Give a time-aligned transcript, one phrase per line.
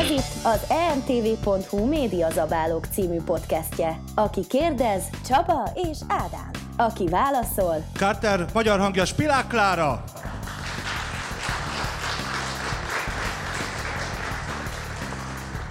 [0.00, 4.00] Ez itt az emtv.hu Médiazabálók című podcastje.
[4.14, 6.50] Aki kérdez, Csaba és Ádám.
[6.76, 10.04] Aki válaszol, Carter, magyar hangja Spilák Klára.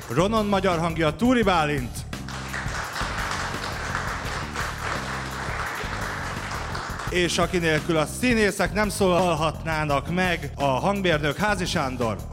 [0.10, 1.98] Ronon magyar hangja Túri Bálint.
[7.10, 12.31] És aki nélkül a színészek nem szólalhatnának meg, a hangmérnök Házi Sándor.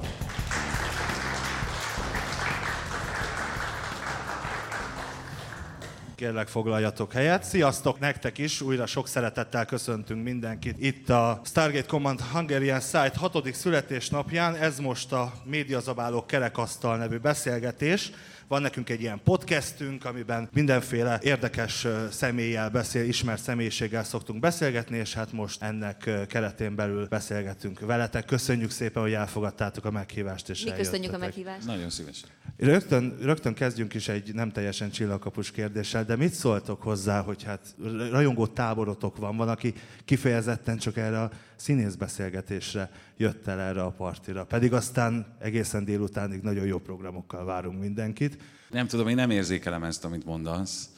[6.19, 7.45] Kérlek foglaljatok helyet.
[7.45, 13.55] Sziasztok nektek is, újra sok szeretettel köszöntünk mindenkit itt a Stargate Command Hungarian Site 6.
[13.55, 14.55] születésnapján.
[14.55, 18.11] Ez most a Médiazabálók kerekasztal nevű beszélgetés.
[18.49, 25.15] Van nekünk egy ilyen podcastünk, amiben mindenféle érdekes személlyel beszél, ismert személyiséggel szoktunk beszélgetni, és
[25.15, 28.25] hát most ennek keretén belül beszélgetünk veletek.
[28.25, 31.67] Köszönjük szépen, hogy elfogadtátok a meghívást, és Mi köszönjük a meghívást.
[31.67, 32.29] Nagyon szívesen.
[32.57, 37.75] Rögtön, rögtön kezdjünk is egy nem teljesen csillagkapus kérdéssel, de mit szóltok hozzá, hogy hát
[38.11, 44.45] rajongó táborotok van, van, aki kifejezetten csak erre a színészbeszélgetésre jött el erre a partira.
[44.45, 48.39] Pedig aztán egészen délutánig nagyon jó programokkal várunk mindenkit.
[48.71, 50.89] Nem tudom, én nem érzékelem ezt, amit mondasz.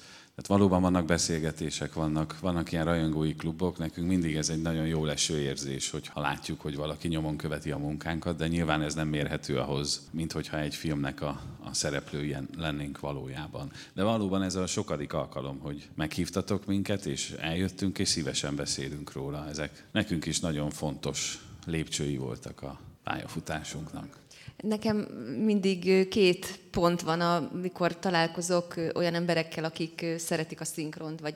[0.41, 5.05] Tehát valóban vannak beszélgetések, vannak, vannak ilyen rajongói klubok, nekünk mindig ez egy nagyon jó
[5.05, 9.58] leső érzés, hogyha látjuk, hogy valaki nyomon követi a munkánkat, de nyilván ez nem mérhető
[9.58, 13.70] ahhoz, mint hogyha egy filmnek a, a szereplője lennénk valójában.
[13.92, 19.48] De valóban ez a sokadik alkalom, hogy meghívtatok minket, és eljöttünk, és szívesen beszélünk róla.
[19.48, 24.16] Ezek nekünk is nagyon fontos lépcsői voltak a pályafutásunknak.
[24.60, 24.97] Nekem
[25.44, 31.34] mindig két pont van, amikor találkozok olyan emberekkel, akik szeretik a szinkront, vagy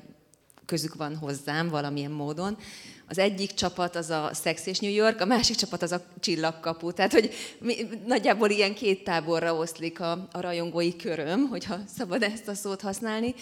[0.66, 2.56] közük van hozzám valamilyen módon.
[3.08, 6.92] Az egyik csapat az a Sex és New York, a másik csapat az a Csillagkapu.
[6.92, 7.74] Tehát, hogy mi,
[8.06, 13.34] nagyjából ilyen két táborra oszlik a, a rajongói köröm, hogyha szabad ezt a szót használni.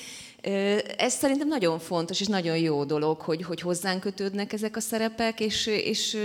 [0.97, 5.41] Ez szerintem nagyon fontos és nagyon jó dolog, hogy, hogy hozzánk kötődnek ezek a szerepek,
[5.41, 6.17] és, és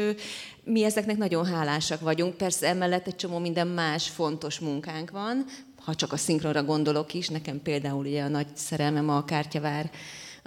[0.63, 2.38] mi ezeknek nagyon hálásak vagyunk.
[2.38, 7.30] Persze emellett egy csomó minden más fontos munkánk van, ha csak a szinkronra gondolok is,
[7.30, 9.90] nekem például ugye a nagy szerelmem a Kártyavár,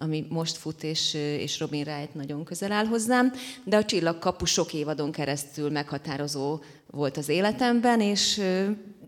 [0.00, 3.32] ami most fut, és, és Robin Wright nagyon közel áll hozzám,
[3.64, 8.42] de a Csillagkapu sok évadon keresztül meghatározó volt az életemben, és,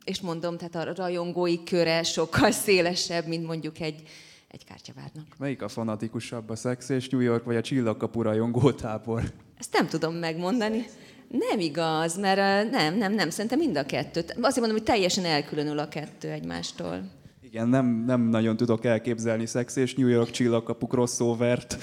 [0.04, 4.02] és mondom, tehát a rajongói köre sokkal szélesebb, mint mondjuk egy,
[4.48, 5.26] egy kártyavárnak.
[5.38, 9.22] Melyik a fanatikusabb, a Sex és New York, vagy a Csillagkapu rajongótábor?
[9.58, 10.86] Ezt nem tudom megmondani.
[11.28, 14.30] Nem igaz, mert nem, nem, nem, szerintem mind a kettőt.
[14.30, 17.21] Azért mondom, hogy teljesen elkülönül a kettő egymástól.
[17.52, 21.76] Igen, nem, nem nagyon tudok elképzelni Sex és New York Csillagkapu crossovert.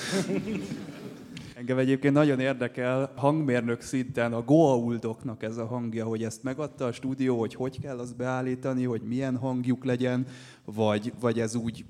[1.55, 6.91] Engem egyébként nagyon érdekel hangmérnök szinten a Goa'uldoknak ez a hangja, hogy ezt megadta a
[6.91, 10.25] stúdió, hogy hogy kell azt beállítani, hogy milyen hangjuk legyen,
[10.65, 11.85] vagy, vagy ez úgy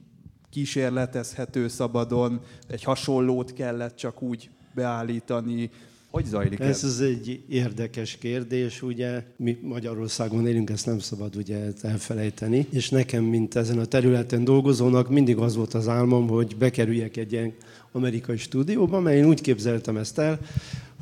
[0.49, 5.69] kísérletezhető szabadon, egy hasonlót kellett csak úgy beállítani.
[6.09, 6.99] Hogy zajlik Ez ez?
[6.99, 13.55] egy érdekes kérdés, ugye mi Magyarországon élünk, ezt nem szabad ugye elfelejteni, és nekem, mint
[13.55, 17.53] ezen a területen dolgozónak, mindig az volt az álmom, hogy bekerüljek egy ilyen
[17.91, 20.39] amerikai stúdióba, mert én úgy képzeltem ezt el,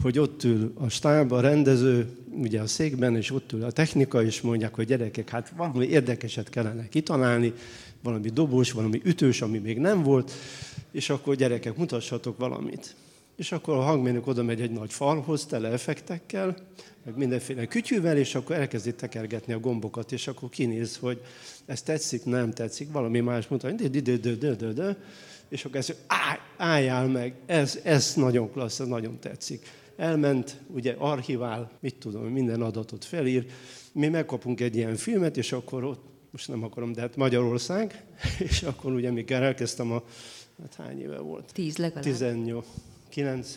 [0.01, 2.07] hogy ott ül a stáb, a rendező,
[2.41, 6.49] ugye a székben, és ott ül a technika, és mondják, hogy gyerekek, hát valami érdekeset
[6.49, 7.53] kellene kitalálni,
[8.03, 10.31] valami dobós, valami ütős, ami még nem volt,
[10.91, 12.95] és akkor gyerekek, mutassatok valamit.
[13.37, 16.55] És akkor a hangmérnök oda megy egy nagy falhoz, tele effektekkel,
[17.05, 21.21] meg mindenféle kütyűvel, és akkor elkezdi tekergetni a gombokat, és akkor kinéz, hogy
[21.65, 24.97] ez tetszik, nem tetszik, valami más mutatja, de, de, de, de, de, de,
[25.49, 29.65] és akkor állj, álljál meg, ez, ez nagyon klassz, ez nagyon tetszik.
[29.95, 33.45] Elment, ugye archivál, mit tudom, minden adatot felír,
[33.91, 38.05] mi megkapunk egy ilyen filmet, és akkor ott, most nem akarom, de hát Magyarország,
[38.49, 40.03] és akkor ugye, mikor elkezdtem a,
[40.61, 41.53] hát hány éve volt?
[41.53, 42.03] Tíz legalább.
[43.17, 43.55] 18,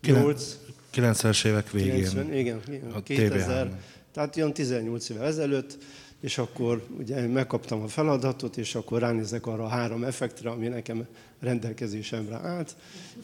[0.00, 0.56] 98,
[0.94, 1.94] 90-es évek végén.
[1.94, 3.70] 90, igen, igen A 2000, TV3-on.
[4.12, 5.78] tehát olyan 18 évvel ezelőtt,
[6.20, 11.06] és akkor ugye megkaptam a feladatot, és akkor ránézek arra a három effektre, ami nekem
[11.40, 12.76] rendelkezésemre állt,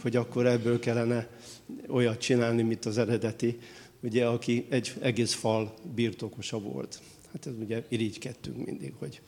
[0.02, 1.28] hogy akkor ebből kellene
[1.88, 3.58] olyat csinálni, mint az eredeti,
[4.00, 7.00] ugye, aki egy egész fal birtokosa volt.
[7.32, 9.20] Hát ez ugye irigykedtünk mindig, hogy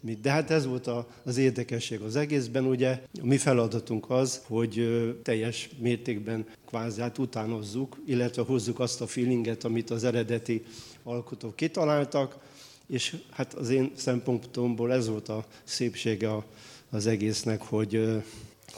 [0.00, 0.20] mit.
[0.20, 0.90] De hát ez volt
[1.24, 4.88] az érdekesség az egészben, ugye a mi feladatunk az, hogy
[5.22, 10.64] teljes mértékben kvázi hát utánozzuk, illetve hozzuk azt a feelinget, amit az eredeti
[11.02, 12.36] alkotók kitaláltak,
[12.86, 16.30] és hát az én szempontomból ez volt a szépsége
[16.90, 18.22] az egésznek, hogy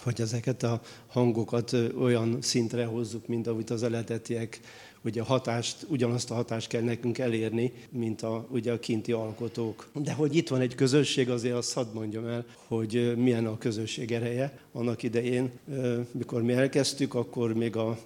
[0.02, 0.80] hogy ezeket a
[1.10, 4.60] hangokat olyan szintre hozzuk, mint ahogy az eredetiek
[5.02, 9.90] hogy a hatást, ugyanazt a hatást kell nekünk elérni, mint a, ugye a kinti alkotók.
[9.94, 14.12] De hogy itt van egy közösség, azért azt hadd mondjam el, hogy milyen a közösség
[14.12, 14.58] ereje.
[14.72, 15.50] Annak idején,
[16.12, 17.98] mikor mi elkezdtük, akkor még a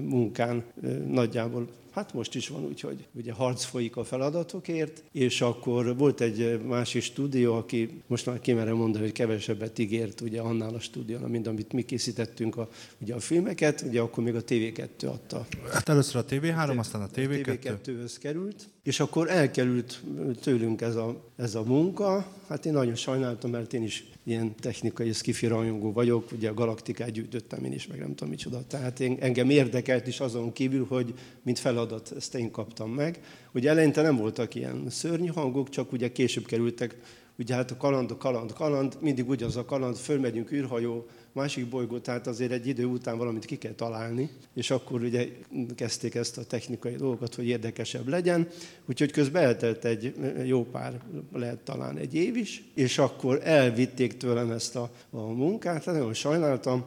[0.00, 0.64] munkán
[1.06, 1.68] nagyjából
[1.98, 6.60] Hát most is van úgy, hogy ugye harc folyik a feladatokért, és akkor volt egy
[6.66, 11.46] másik stúdió, aki most már kimerem mondani, hogy kevesebbet ígért ugye annál a stúdiónál, mint
[11.46, 12.68] amit mi készítettünk a,
[12.98, 15.46] ugye a filmeket, ugye akkor még a TV2 adta.
[15.72, 17.58] Hát először a TV3, aztán a TV2.
[17.58, 20.02] A TV2-höz került, és akkor elkerült
[20.40, 22.32] tőlünk ez a, ez a munka.
[22.48, 27.10] Hát én nagyon sajnáltam, mert én is ilyen technikai skifi rajongó vagyok, ugye a galaktikát
[27.10, 28.62] gyűjtöttem én is, meg nem tudom micsoda.
[28.66, 33.20] Tehát én, engem érdekelt is azon kívül, hogy mint feladat ezt én kaptam meg.
[33.52, 36.96] Ugye eleinte nem voltak ilyen szörnyű hangok, csak ugye később kerültek,
[37.38, 41.98] ugye hát a kaland, a kaland, kaland, mindig ugyanaz a kaland, fölmegyünk űrhajó, másik bolygó,
[41.98, 45.28] tehát azért egy idő után valamit ki kell találni, és akkor ugye
[45.74, 48.48] kezdték ezt a technikai dolgokat, hogy érdekesebb legyen,
[48.86, 50.14] úgyhogy közben eltelt egy
[50.44, 51.00] jó pár,
[51.32, 56.14] lehet talán egy év is, és akkor elvitték tőlem ezt a, a munkát, hát nagyon
[56.14, 56.84] sajnáltam,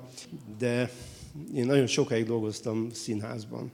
[0.58, 0.92] de
[1.56, 3.72] én nagyon sokáig dolgoztam színházban.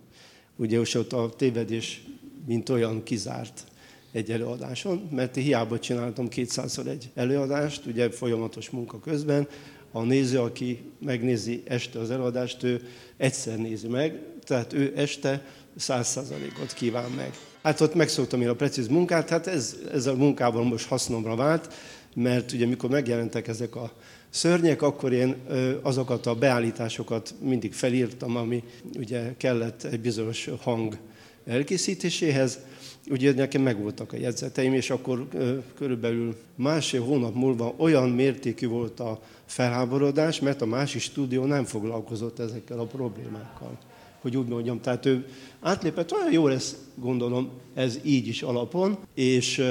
[0.55, 2.03] Ugye ott a tévedés
[2.47, 3.63] mint olyan kizárt
[4.11, 9.47] egy előadáson, mert hiába csináltam 200 egy előadást, ugye folyamatos munka közben,
[9.97, 12.81] a néző, aki megnézi este az előadást, ő
[13.17, 15.45] egyszer nézi meg, tehát ő este
[15.75, 17.33] száz százalékot kíván meg.
[17.61, 21.73] Hát ott megszoktam én a precíz munkát, hát ez, ez a munkában most hasznomra vált,
[22.15, 23.91] mert ugye mikor megjelentek ezek a
[24.29, 25.35] szörnyek, akkor én
[25.81, 28.63] azokat a beállításokat mindig felírtam, ami
[28.97, 30.97] ugye kellett egy bizonyos hang
[31.47, 32.59] elkészítéséhez,
[33.09, 35.27] ugye nekem megvoltak a jegyzeteim, és akkor
[35.75, 42.39] körülbelül másfél hónap múlva olyan mértékű volt a felháborodás, mert a másik stúdió nem foglalkozott
[42.39, 43.77] ezekkel a problémákkal.
[44.21, 45.25] Hogy úgy mondjam, tehát ő
[45.59, 49.63] átlépett, olyan jó lesz, gondolom, ez így is alapon, és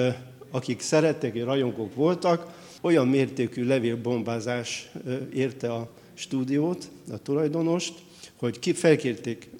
[0.50, 4.90] akik szerettek, rajongók voltak, olyan mértékű levélbombázás
[5.34, 7.94] érte a stúdiót, a tulajdonost,
[8.36, 9.50] hogy ki felkérték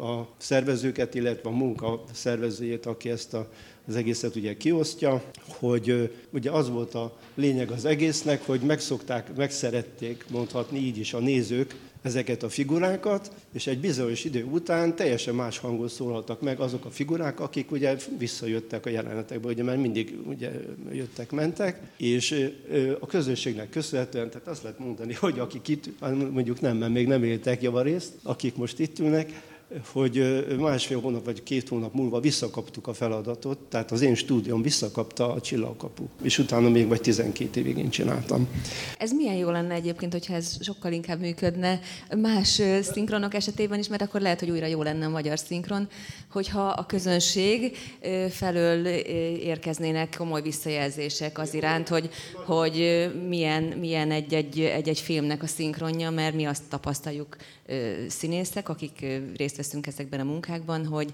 [0.00, 3.48] a szervezőket, illetve a munka szervezőjét, aki ezt a,
[3.86, 10.24] az egészet ugye kiosztja, hogy ugye az volt a lényeg az egésznek, hogy megszokták, megszerették
[10.30, 15.58] mondhatni így is a nézők ezeket a figurákat, és egy bizonyos idő után teljesen más
[15.58, 20.50] hangon szólhattak meg azok a figurák, akik ugye visszajöttek a jelenetekbe, ugye mert mindig ugye
[20.92, 22.50] jöttek, mentek, és
[23.00, 26.00] a közönségnek köszönhetően, tehát azt lehet mondani, hogy akik itt,
[26.30, 29.56] mondjuk nem, mert még nem éltek javarészt, akik most itt ülnek,
[29.92, 35.32] hogy másfél hónap vagy két hónap múlva visszakaptuk a feladatot, tehát az én stúdióm visszakapta
[35.32, 38.48] a csillagkapu, és utána még vagy 12 évig én csináltam.
[38.98, 41.80] Ez milyen jó lenne egyébként, hogyha ez sokkal inkább működne
[42.16, 45.88] más szinkronok esetében is, mert akkor lehet, hogy újra jó lenne a magyar szinkron,
[46.30, 47.76] hogyha a közönség
[48.30, 48.86] felől
[49.36, 52.08] érkeznének komoly visszajelzések az iránt, hogy,
[52.46, 57.36] hogy milyen, milyen egy-egy, egy-egy filmnek a szinkronja, mert mi azt tapasztaljuk
[58.08, 61.12] színészek, akik részt veszünk ezekben a munkákban, hogy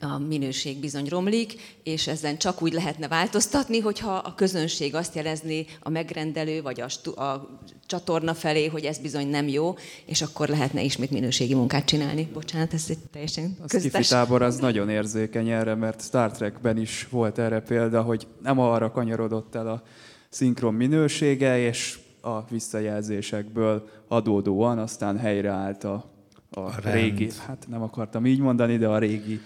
[0.00, 5.66] a minőség bizony romlik, és ezen csak úgy lehetne változtatni, hogyha a közönség azt jelezni
[5.80, 10.48] a megrendelő vagy a, stu- a csatorna felé, hogy ez bizony nem jó, és akkor
[10.48, 12.28] lehetne ismét minőségi munkát csinálni.
[12.32, 14.12] Bocsánat, ez egy teljesen köztes.
[14.12, 18.58] A tábor az nagyon érzékeny erre, mert Star Trekben is volt erre példa, hogy nem
[18.58, 19.82] arra kanyarodott el a
[20.28, 26.15] szinkron minősége, és a visszajelzésekből adódóan aztán helyreállt a,
[26.56, 29.40] a, a régi, hát nem akartam így mondani, de a régi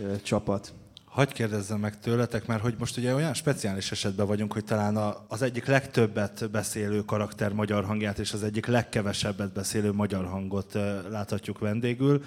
[0.00, 0.72] ö, csapat.
[1.04, 5.24] Hagy kérdezzem meg tőletek, mert hogy most ugye olyan speciális esetben vagyunk, hogy talán a,
[5.28, 10.78] az egyik legtöbbet beszélő karakter magyar hangját és az egyik legkevesebbet beszélő magyar hangot
[11.10, 12.24] láthatjuk vendégül.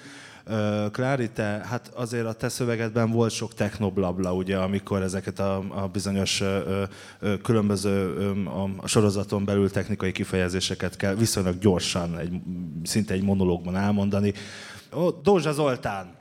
[0.92, 1.30] Klári,
[1.64, 6.84] hát azért a te szövegedben volt sok technoblabla, ugye, amikor ezeket a, a bizonyos ö,
[7.20, 8.32] ö, különböző ö,
[8.82, 12.42] a sorozaton belül technikai kifejezéseket kell viszonylag gyorsan, egy,
[12.84, 14.34] szinte egy monológban elmondani.
[14.96, 16.16] Ó, Dózsa Zoltán!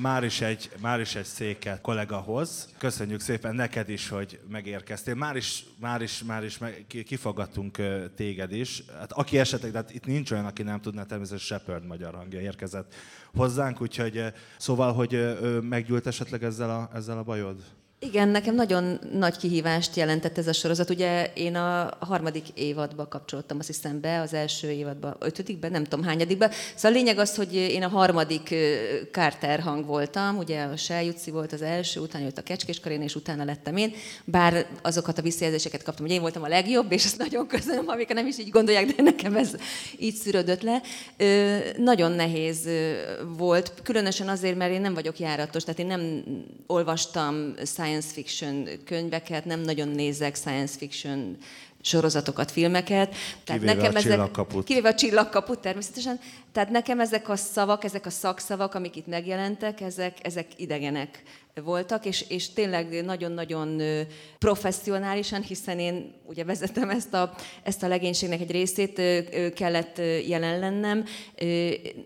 [0.00, 2.68] Már is egy, már is egy széket kollégahoz.
[2.78, 5.14] Köszönjük szépen neked is, hogy megérkeztél.
[5.14, 7.78] Már is, már is, már is meg, kifogadtunk
[8.14, 8.82] téged is.
[8.98, 12.40] Hát aki esetleg, de hát itt nincs olyan, aki nem tudná, természetesen Shepard magyar hangja
[12.40, 12.94] érkezett
[13.34, 14.24] hozzánk, úgyhogy
[14.58, 17.62] szóval, hogy meggyűlt esetleg ezzel a, ezzel a bajod?
[17.98, 20.90] Igen, nekem nagyon nagy kihívást jelentett ez a sorozat.
[20.90, 26.04] Ugye én a harmadik évadba kapcsolódtam, azt hiszem be, az első évadba, ötödikben, nem tudom
[26.04, 26.50] hányadikban.
[26.74, 28.54] Szóval a lényeg az, hogy én a harmadik
[29.12, 33.14] Carter hang voltam, ugye a Seljutci volt az első, utána jött a Kecskés Karin, és
[33.14, 33.92] utána lettem én.
[34.24, 38.12] Bár azokat a visszajelzéseket kaptam, hogy én voltam a legjobb, és ezt nagyon köszönöm, amik
[38.12, 39.50] nem is így gondolják, de nekem ez
[39.98, 40.82] így szűrődött le.
[41.76, 42.68] Nagyon nehéz
[43.36, 46.24] volt, különösen azért, mert én nem vagyok járatos, tehát én nem
[46.66, 47.54] olvastam
[47.86, 51.36] science fiction könyveket, nem nagyon nézek science fiction
[51.80, 53.14] sorozatokat, filmeket.
[53.44, 54.64] Tehát kivéve nekem a ezek, csillagkaput.
[54.64, 56.20] Kivéve a csillagkaput természetesen.
[56.52, 61.22] Tehát nekem ezek a szavak, ezek a szakszavak, amik itt megjelentek, ezek, ezek idegenek
[61.54, 63.82] voltak, és, és tényleg nagyon-nagyon
[64.38, 69.02] professzionálisan, hiszen én ugye vezetem ezt a, ezt a legénységnek egy részét,
[69.54, 71.04] kellett jelen lennem.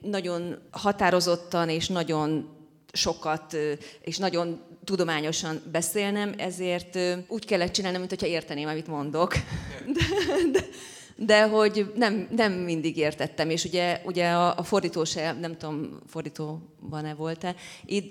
[0.03, 2.59] Nagyon határozottan és nagyon
[2.93, 3.57] sokat
[4.01, 4.61] és nagyon
[4.91, 9.33] tudományosan beszélnem, ezért úgy kellett csinálnom, mintha érteném, amit mondok.
[9.87, 10.01] De,
[10.53, 10.65] de,
[11.17, 15.99] de hogy nem, nem mindig értettem, és ugye, ugye a, a fordító se, nem tudom,
[16.07, 17.55] fordítóban-e volt-e,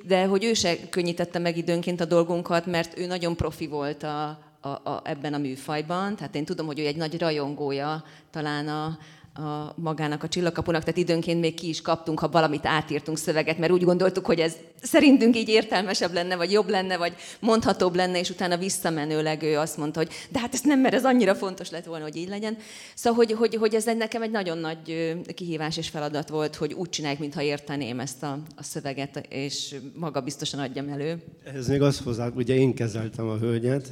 [0.05, 4.39] de hogy ő se könnyítette meg időnként a dolgunkat, mert ő nagyon profi volt a,
[4.61, 8.97] a, a, ebben a műfajban, tehát én tudom, hogy ő egy nagy rajongója talán a,
[9.33, 13.71] a magának a csillagkapunak, tehát időnként még ki is kaptunk, ha valamit átírtunk szöveget, mert
[13.71, 18.29] úgy gondoltuk, hogy ez szerintünk így értelmesebb lenne, vagy jobb lenne, vagy mondhatóbb lenne, és
[18.29, 21.85] utána visszamenőleg ő azt mondta, hogy de hát ez nem, mert ez annyira fontos lett
[21.85, 22.57] volna, hogy így legyen.
[22.95, 26.73] Szóval, hogy, hogy, hogy ez egy, nekem egy nagyon nagy kihívás és feladat volt, hogy
[26.73, 31.23] úgy csinálják, mintha érteném ezt a, a szöveget, és maga biztosan adjam elő.
[31.55, 33.89] Ez még azt hozzá, ugye én kezeltem a hölgyet,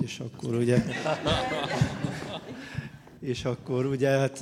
[0.00, 0.82] és akkor ugye
[3.20, 4.38] és akkor ugye hát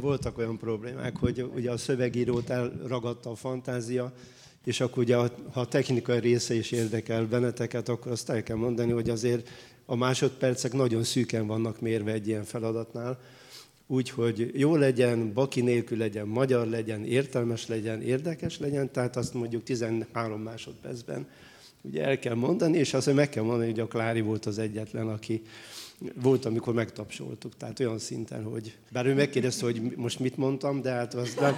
[0.00, 4.12] voltak olyan problémák, hogy ugye a szövegírót elragadta a fantázia,
[4.64, 8.92] és akkor ugye ha a technikai része is érdekel benneteket, akkor azt el kell mondani,
[8.92, 9.48] hogy azért
[9.84, 13.20] a másodpercek nagyon szűken vannak mérve egy ilyen feladatnál,
[13.86, 19.62] úgyhogy jó legyen, baki nélkül legyen, magyar legyen, értelmes legyen, érdekes legyen, tehát azt mondjuk
[19.62, 21.26] 13 másodpercben
[21.86, 25.08] ugye el kell mondani, és azt meg kell mondani, hogy a Klári volt az egyetlen,
[25.08, 25.42] aki,
[26.22, 30.90] volt, amikor megtapsoltuk, tehát olyan szinten, hogy bár ő megkérdezte, hogy most mit mondtam, de
[30.90, 31.56] hát az nem,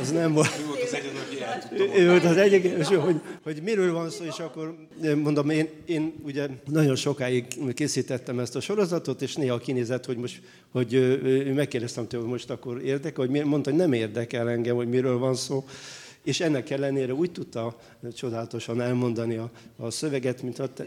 [0.00, 0.48] az nem volt.
[0.60, 4.76] Ő volt az egyetlen, Ő volt az egyetlen, hogy, hogy miről van szó, és akkor
[5.22, 10.40] mondom, én, én ugye nagyon sokáig készítettem ezt a sorozatot, és néha kinézett, hogy most,
[10.72, 14.88] hogy ő megkérdeztem tőle, hogy most akkor érdekel, hogy mondta, hogy nem érdekel engem, hogy
[14.88, 15.64] miről van szó,
[16.28, 17.76] és ennek ellenére úgy tudta
[18.14, 20.72] csodálatosan elmondani a, a szöveget, mint a...
[20.72, 20.84] Te,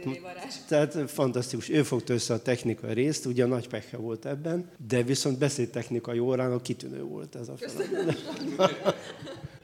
[0.67, 1.69] tehát fantasztikus.
[1.69, 6.19] Ő fogta össze a technikai részt, ugye a nagy pekhe volt ebben, de viszont beszédtechnikai
[6.19, 8.17] órán a kitűnő volt ez a feladat.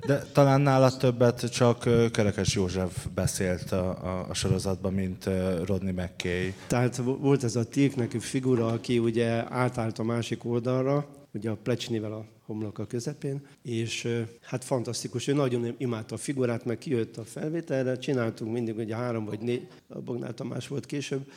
[0.05, 5.29] De talán nála többet csak Kerekes József beszélt a, a, a sorozatban, mint
[5.65, 6.53] Rodney McKay.
[6.67, 11.57] Tehát volt ez a Tilk neki figura, aki ugye átállt a másik oldalra, ugye a
[11.63, 17.17] plecsnivel a homlok a közepén, és hát fantasztikus, ő nagyon imádta a figurát, meg kijött
[17.17, 21.31] a felvételre, csináltunk mindig ugye három vagy négy, a Bognál Tamás volt később,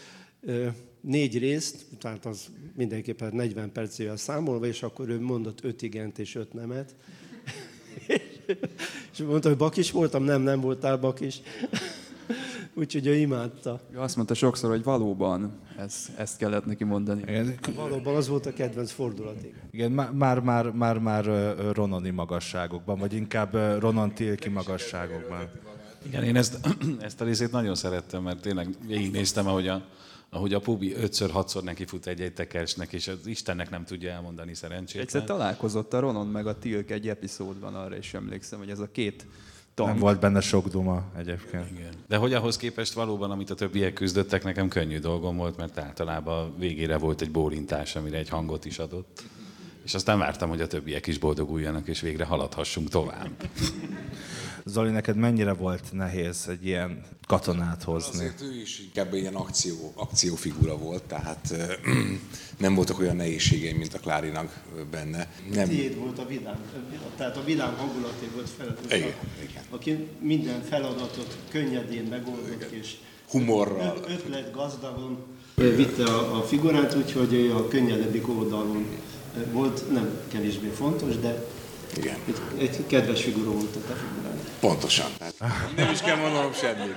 [1.00, 6.34] négy részt, tehát az mindenképpen 40 percével számolva, és akkor ő mondott öt igent és
[6.34, 6.94] öt nemet.
[9.12, 11.40] és mondta, hogy bakis voltam, nem, nem voltál bakis.
[12.80, 13.80] Úgyhogy ő imádta.
[13.94, 17.22] Ő azt mondta sokszor, hogy valóban ez, ezt kellett neki mondani.
[17.22, 17.58] Igen.
[17.74, 19.54] Valóban az volt a kedvenc fordulaték.
[19.70, 21.24] Igen, már, már, már, már
[21.72, 25.48] Ronani magasságokban, vagy inkább Ronan Tilki magasságokban.
[26.06, 26.58] Igen, én ezt,
[27.00, 29.84] ezt a részét nagyon szerettem, mert tényleg végignéztem, ahogy a,
[30.30, 34.54] ahogy a Pubi ötször, hatszor neki fut egy-egy tekersnek, és az Istennek nem tudja elmondani
[34.54, 35.00] szerencsét.
[35.00, 38.88] Egyszer találkozott a Ronon meg a Tilk egy epizódban, arra is emlékszem, hogy ez a
[38.92, 39.26] két
[39.84, 39.92] tank.
[39.92, 41.70] Nem volt benne sok duma egyébként.
[41.70, 41.92] Igen.
[42.08, 46.54] De hogy ahhoz képest valóban, amit a többiek küzdöttek, nekem könnyű dolgom volt, mert általában
[46.58, 49.22] végére volt egy bólintás, amire egy hangot is adott.
[49.84, 53.30] És aztán vártam, hogy a többiek is boldoguljanak, és végre haladhassunk tovább.
[54.64, 58.18] Zoli, neked mennyire volt nehéz egy ilyen katonát hozni?
[58.18, 61.54] Azért ő is inkább ilyen akció, akciófigura volt, tehát
[62.58, 65.32] nem voltak olyan nehézségeim, mint a Klárinak benne.
[65.52, 65.68] Nem.
[65.68, 66.58] Tiéd volt a vidám,
[67.16, 68.92] tehát a vidám hangulaté volt feladatos.
[68.92, 69.62] Igen, igen.
[69.70, 72.80] Aki minden feladatot könnyedén megoldott, igen.
[72.80, 72.96] és
[73.30, 73.96] humorral.
[74.08, 75.18] Ötlet gazdagon
[75.54, 78.86] vitte a, a figurát, úgyhogy a könnyedebbik oldalon
[79.52, 81.46] volt, nem kevésbé fontos, de
[81.96, 82.16] Igen.
[82.58, 83.80] Egy, egy kedves figura volt a.
[84.60, 85.10] Pontosan.
[85.76, 86.94] Nem is kell mondanom semmit.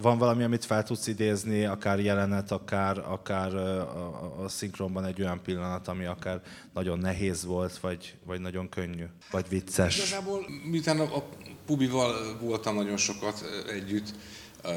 [0.00, 5.20] Van valami, amit fel tudsz idézni, akár jelenet, akár, akár a, a, a szinkronban egy
[5.20, 6.40] olyan pillanat, ami akár
[6.74, 9.96] nagyon nehéz volt, vagy, vagy nagyon könnyű, vagy vicces.
[9.96, 11.28] Igazából, miután a, a
[11.66, 14.14] Pubival voltam nagyon sokat együtt,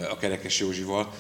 [0.10, 1.13] a Kerekes Józsival,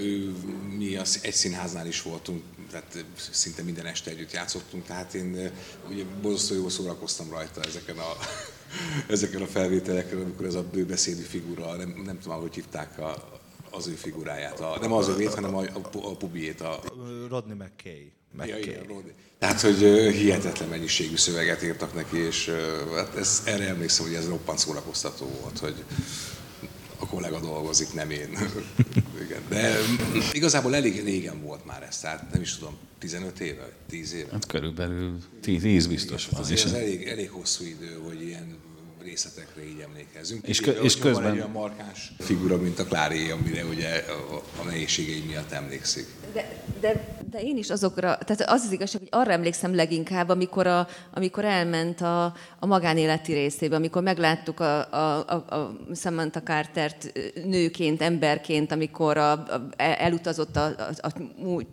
[0.00, 0.34] ő,
[0.76, 5.50] mi az egy színháznál is voltunk, tehát szinte minden este együtt játszottunk, tehát én
[5.90, 8.16] ugye borzasztó jól szórakoztam rajta ezeken a,
[9.12, 13.86] ezeken a felvételeken, amikor ez a bőbeszédű figura, nem, nem tudom, hogy hívták a, az
[13.86, 16.60] ő figuráját, a, nem az övét, hanem a, a, a pubiét.
[16.60, 16.80] A...
[17.28, 18.12] Rodney McKay.
[18.32, 18.48] McKay.
[18.48, 19.12] Ja, igen, Rodney.
[19.38, 19.76] Tehát, hogy
[20.12, 22.50] hihetetlen mennyiségű szöveget írtak neki, és
[22.96, 25.84] hát ez, erre emlékszem, hogy ez roppant szórakoztató volt, hogy
[27.12, 28.28] kollega dolgozik, nem én.
[29.24, 29.42] Igen.
[29.48, 29.76] De
[30.32, 34.28] igazából elég régen volt már ez, tehát nem is tudom, 15 éve, 10 éve.
[34.32, 36.40] Hát körülbelül 10, biztos van.
[36.40, 38.56] Azért ez elég, elég hosszú idő, hogy ilyen
[39.02, 40.46] részletekre így emlékezünk.
[40.46, 41.22] És, kö, és közben...
[41.22, 46.06] Van egy olyan markáns figura, mint a Klári, amire ugye a, a nehézségei miatt emlékszik.
[46.32, 50.66] De, de, de én is azokra, tehát az az igazság, hogy arra emlékszem leginkább, amikor,
[50.66, 52.24] a, amikor elment a,
[52.58, 57.12] a magánéleti részébe, amikor megláttuk a, a, a, a Samantha Cartert
[57.44, 61.12] nőként, emberként, amikor a, a, elutazott a, a, a,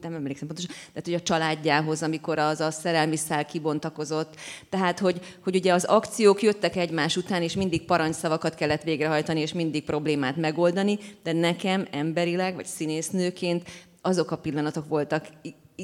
[0.02, 4.36] nem emlékszem pontosan, de hogy a családjához, amikor az a szerelmi szál kibontakozott.
[4.70, 9.54] Tehát, hogy, hogy ugye az akciók jöttek egymás után, és mindig parancsszavakat kellett végrehajtani, és
[9.54, 13.70] mindig problémát megoldani, de nekem emberileg, vagy színésznőként
[14.02, 15.28] azok a pillanatok voltak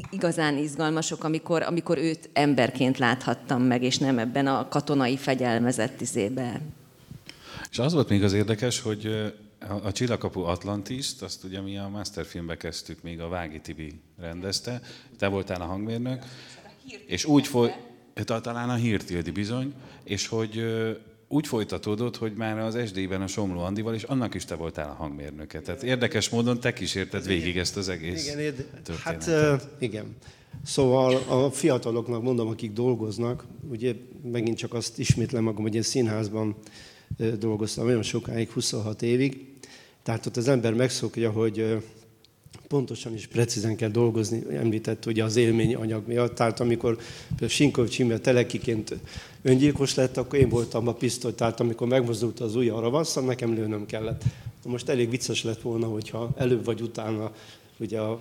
[0.09, 6.61] igazán izgalmasok, amikor, amikor őt emberként láthattam meg, és nem ebben a katonai fegyelmezett izébe.
[7.71, 9.33] És az volt még az érdekes, hogy
[9.83, 14.81] a Csillagkapu Atlantiszt, azt ugye mi a Masterfilmbe kezdtük, még a Vági Tibi rendezte,
[15.17, 16.23] te voltál a hangmérnök,
[17.05, 17.77] és úgy folyt,
[18.23, 19.73] talán a Hírtildi bizony,
[20.03, 20.63] és hogy
[21.35, 24.93] úgy folytatódott, hogy már az SD-ben a Somló Andival, és annak is te voltál a
[24.93, 25.61] hangmérnöke.
[25.61, 28.63] Tehát érdekes módon te kísérted végig ezt az egész Igen, érde...
[29.03, 30.15] hát uh, igen.
[30.63, 33.93] Szóval a fiataloknak mondom, akik dolgoznak, ugye
[34.31, 36.55] megint csak azt ismétlem magam, hogy én színházban
[37.39, 39.53] dolgoztam olyan sokáig, 26 évig,
[40.03, 41.83] tehát ott az ember megszokja, hogy
[42.67, 46.35] pontosan és precízen kell dolgozni, említett ugye az élmény anyag miatt.
[46.35, 46.97] Tehát amikor
[47.27, 48.95] például Sinkov Csimja telekiként
[49.41, 53.53] öngyilkos lett, akkor én voltam a pisztoly, tehát amikor megmozdult az ujja a ravasszal, nekem
[53.53, 54.23] lőnöm kellett.
[54.65, 57.31] Most elég vicces lett volna, hogyha előbb vagy utána
[57.79, 58.19] ugye a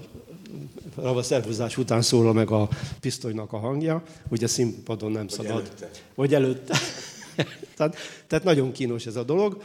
[0.94, 2.68] ravasz elhúzás után szól meg a
[3.00, 5.50] pisztolynak a hangja, ugye színpadon nem vagy szabad.
[5.50, 5.90] Előtte.
[6.14, 6.78] Vagy előtte.
[7.76, 9.62] tehát, tehát nagyon kínos ez a dolog.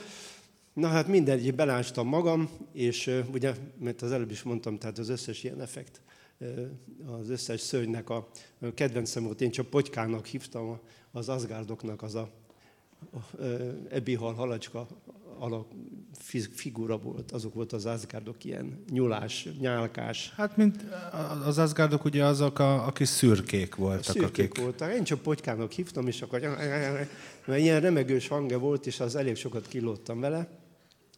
[0.73, 5.43] Na hát mindegy, belástam magam, és ugye, mert az előbb is mondtam, tehát az összes
[5.43, 6.01] ilyen effekt,
[7.19, 8.27] az összes szörnynek a,
[8.73, 10.79] kedvencem volt, én csak potykának hívtam,
[11.11, 12.29] az azgárdoknak az a,
[13.11, 13.45] a, a
[13.89, 14.87] ebihal halacska
[15.39, 15.67] alak
[16.53, 20.33] figura volt, azok volt az azgárdok ilyen nyulás, nyálkás.
[20.35, 20.85] Hát mint
[21.45, 24.15] az azgárdok ugye azok, a, akik szürkék voltak.
[24.15, 24.63] Szürkék akik...
[24.63, 24.93] voltak.
[24.93, 26.39] Én csak potykának hívtam, és akkor
[27.45, 30.58] mert ilyen remegős hangja volt, és az elég sokat kilóttam vele.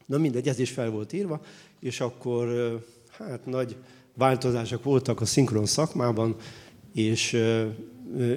[0.06, 1.40] Na mindegy, ez is fel volt írva,
[1.80, 2.78] és akkor
[3.10, 3.76] hát nagy
[4.14, 6.36] változások voltak a szinkron szakmában,
[6.94, 7.32] és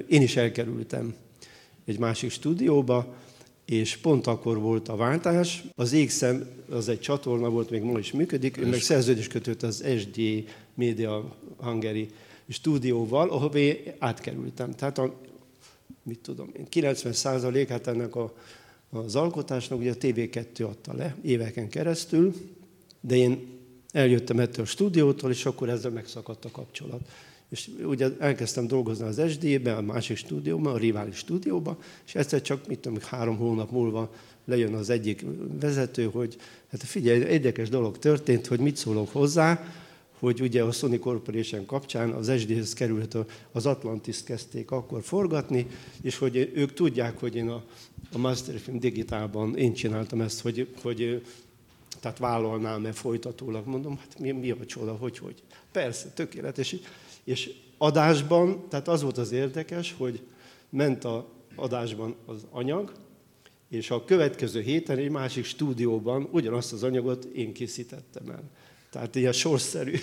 [0.08, 1.14] én is elkerültem
[1.84, 3.14] egy másik stúdióba,
[3.64, 5.64] és pont akkor volt a váltás.
[5.74, 9.84] Az Égszem az egy csatorna volt, még ma is működik, ő meg szerződés kötött az
[9.98, 10.20] SD
[10.74, 12.08] Media Hungary
[12.48, 14.74] stúdióval, ahol én átkerültem.
[14.74, 15.14] Tehát a,
[16.02, 18.34] mit tudom én, 90 át ennek a
[18.90, 22.34] az alkotásnak, ugye a TV2 adta le éveken keresztül,
[23.00, 23.46] de én
[23.92, 27.00] eljöttem ettől a stúdiótól, és akkor ezzel megszakadt a kapcsolat.
[27.48, 32.66] És ugye elkezdtem dolgozni az SD-ben, a másik stúdióban, a rivális stúdióban, és egyszer csak,
[32.66, 35.24] mit tudom, három hónap múlva lejön az egyik
[35.60, 36.36] vezető, hogy
[36.70, 39.64] hát figyelj, érdekes dolog történt, hogy mit szólok hozzá,
[40.18, 43.16] hogy ugye a Sony Corporation kapcsán az SD-hez került,
[43.52, 45.66] az Atlantis kezdték akkor forgatni,
[46.00, 47.64] és hogy ők tudják, hogy én a,
[48.12, 51.22] a Masterfilm digitálban én csináltam ezt, hogy, hogy
[52.00, 53.66] tehát vállalnám-e folytatólag.
[53.66, 55.42] Mondom, hát mi, mi a csoda, hogy, hogy.
[55.72, 56.76] Persze, tökéletes.
[57.24, 60.20] És adásban, tehát az volt az érdekes, hogy
[60.68, 62.92] ment a adásban az anyag,
[63.68, 68.42] és a következő héten egy másik stúdióban ugyanazt az anyagot én készítettem el.
[68.96, 69.94] Tehát ilyen sorszerű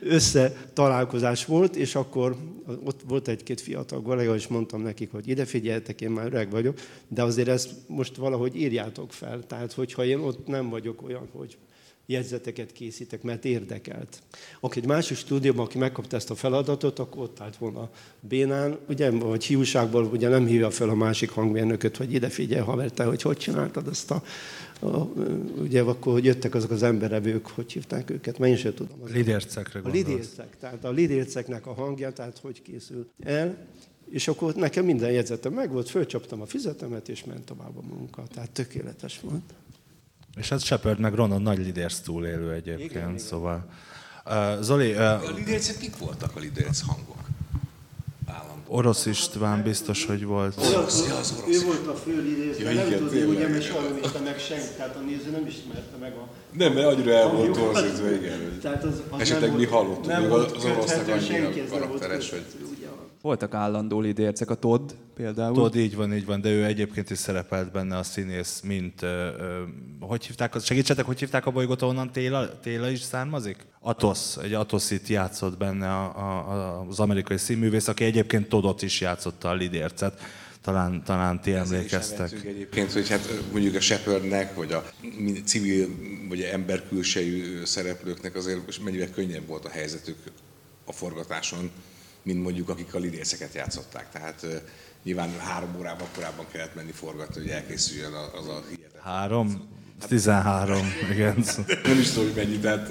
[0.00, 2.36] összetalálkozás volt, és akkor
[2.84, 6.78] ott volt egy-két fiatal kollega, és mondtam nekik, hogy ide figyeltek, én már öreg vagyok,
[7.08, 9.46] de azért ezt most valahogy írjátok fel.
[9.46, 11.58] Tehát, hogyha én ott nem vagyok olyan, hogy
[12.10, 14.22] jegyzeteket készítek, mert érdekelt.
[14.60, 17.90] Aki egy másik stúdióban, aki megkapta ezt a feladatot, akkor ott állt volna
[18.20, 22.90] bénán, ugye, vagy hiúságból ugye nem hívja fel a másik hangmérnököt, hogy ide figyelj, haver,
[22.90, 24.22] te, hogy hogy csináltad ezt a,
[24.80, 24.96] a
[25.60, 29.02] ugye akkor jöttek azok az emberevők, hogy hívták őket, mert én sem tudom.
[29.02, 33.56] Az lidércekre A lidércek, tehát a lidérceknek a hangja, tehát hogy készül el.
[34.10, 38.22] És akkor nekem minden jegyzetem meg volt, fölcsaptam a fizetemet, és ment tovább a munka.
[38.34, 39.54] Tehát tökéletes volt.
[40.38, 43.18] És ez Shepard meg Ronan nagy lidérc túlélő egyébként, igen, igen.
[43.18, 43.64] szóval.
[44.26, 44.92] Uh, Zoli...
[44.92, 47.18] Uh, a lidércek kik voltak a lidérc hangok?
[48.70, 50.54] Orosz István biztos, hogy volt.
[50.56, 51.56] Orosz, ja, az orosz.
[51.56, 54.96] Ő volt a fő lidérc, ja, nem tudja, ugye, mert soha nem meg senki, tehát
[54.96, 56.28] a néző nem ismerte meg a...
[56.52, 58.58] Nem, mert annyira el volt torzítva, igen.
[58.62, 62.44] Tehát az, az Esetleg mi hallottuk, nem volt az orosznak annyira karakteres, hogy...
[63.22, 65.54] Voltak állandó lidércek, a Todd például.
[65.54, 69.06] Todd, így van, így van, de ő egyébként is szerepelt benne a színész, mint, ö,
[69.38, 69.62] ö,
[70.00, 73.56] hogy hívták, segítsetek, hogy hívták a bolygót, onnan Téla, Téla is származik?
[73.80, 79.48] Atos, egy Atoszit játszott benne a, a, az amerikai színművész, aki egyébként Toddot is játszotta
[79.48, 80.20] a lidércet.
[80.60, 82.32] Talán, talán ti emlékeztek.
[82.44, 84.84] egyébként, hogy hát mondjuk a Shepardnek, vagy a
[85.44, 85.88] civil,
[86.28, 90.16] vagy emberkülsejű szereplőknek azért mennyivel könnyebb volt a helyzetük
[90.84, 91.70] a forgatáson,
[92.28, 94.10] mint mondjuk akik a lidérceket játszották.
[94.10, 94.46] Tehát
[95.02, 99.02] nyilván három órával korábban kellett menni forgatni, hogy elkészüljön az a hihetetlen.
[99.02, 99.68] Három?
[100.00, 101.44] Hát, 13, igen.
[101.84, 102.90] Nem is tudom, hogy mennyi, tehát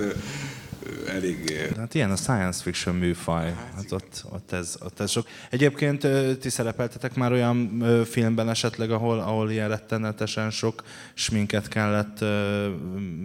[1.07, 1.69] elég...
[1.77, 3.45] Hát ilyen a science fiction műfaj.
[3.45, 5.27] Hát, hát ott, ott, ez, ott ez sok.
[5.49, 6.07] Egyébként
[6.39, 12.23] ti szerepeltetek már olyan filmben esetleg, ahol, ahol ilyen rettenetesen sok sminket kellett,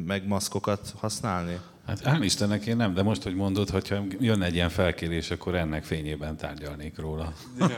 [0.07, 1.59] meg maszkokat használni?
[1.87, 5.55] Hát hál' Istennek én nem, de most, hogy mondod, hogyha jön egy ilyen felkérés, akkor
[5.55, 7.33] ennek fényében tárgyalnék róla.
[7.57, 7.71] Igen,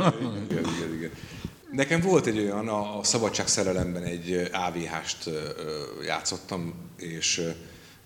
[0.51, 1.11] igen, igen, igen.
[1.73, 5.31] Nekem volt egy olyan, a, a Szabadság szerelemben egy AVH-st
[6.05, 7.43] játszottam, és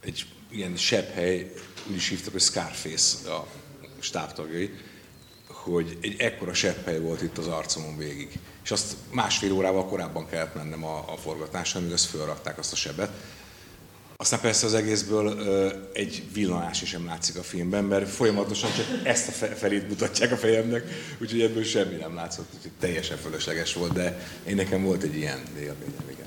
[0.00, 1.52] egy ilyen sebb hely,
[1.90, 3.46] úgy is hívtak, hogy Scarface a
[3.98, 4.70] stábtagjai,
[5.46, 8.38] hogy egy ekkora sebb hely volt itt az arcomon végig.
[8.64, 12.76] És azt másfél órával korábban kellett mennem a, a forgatásra, amíg azt fölrakták azt a
[12.76, 13.10] sebet
[14.20, 15.38] aztán persze az egészből
[15.92, 20.36] egy villanás is sem látszik a filmben, mert folyamatosan csak ezt a felét mutatják a
[20.36, 20.84] fejemnek,
[21.20, 25.38] úgyhogy ebből semmi nem látszott, úgyhogy teljesen fölösleges volt, de én nekem volt egy ilyen
[25.56, 26.26] élményem, igen.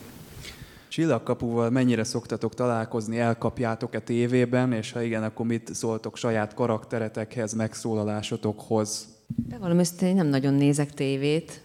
[0.88, 9.08] Csillagkapuval mennyire szoktatok találkozni, elkapjátok-e tévében, és ha igen, akkor mit szóltok saját karakteretekhez, megszólalásotokhoz?
[9.48, 11.62] De valami én nem nagyon nézek tévét,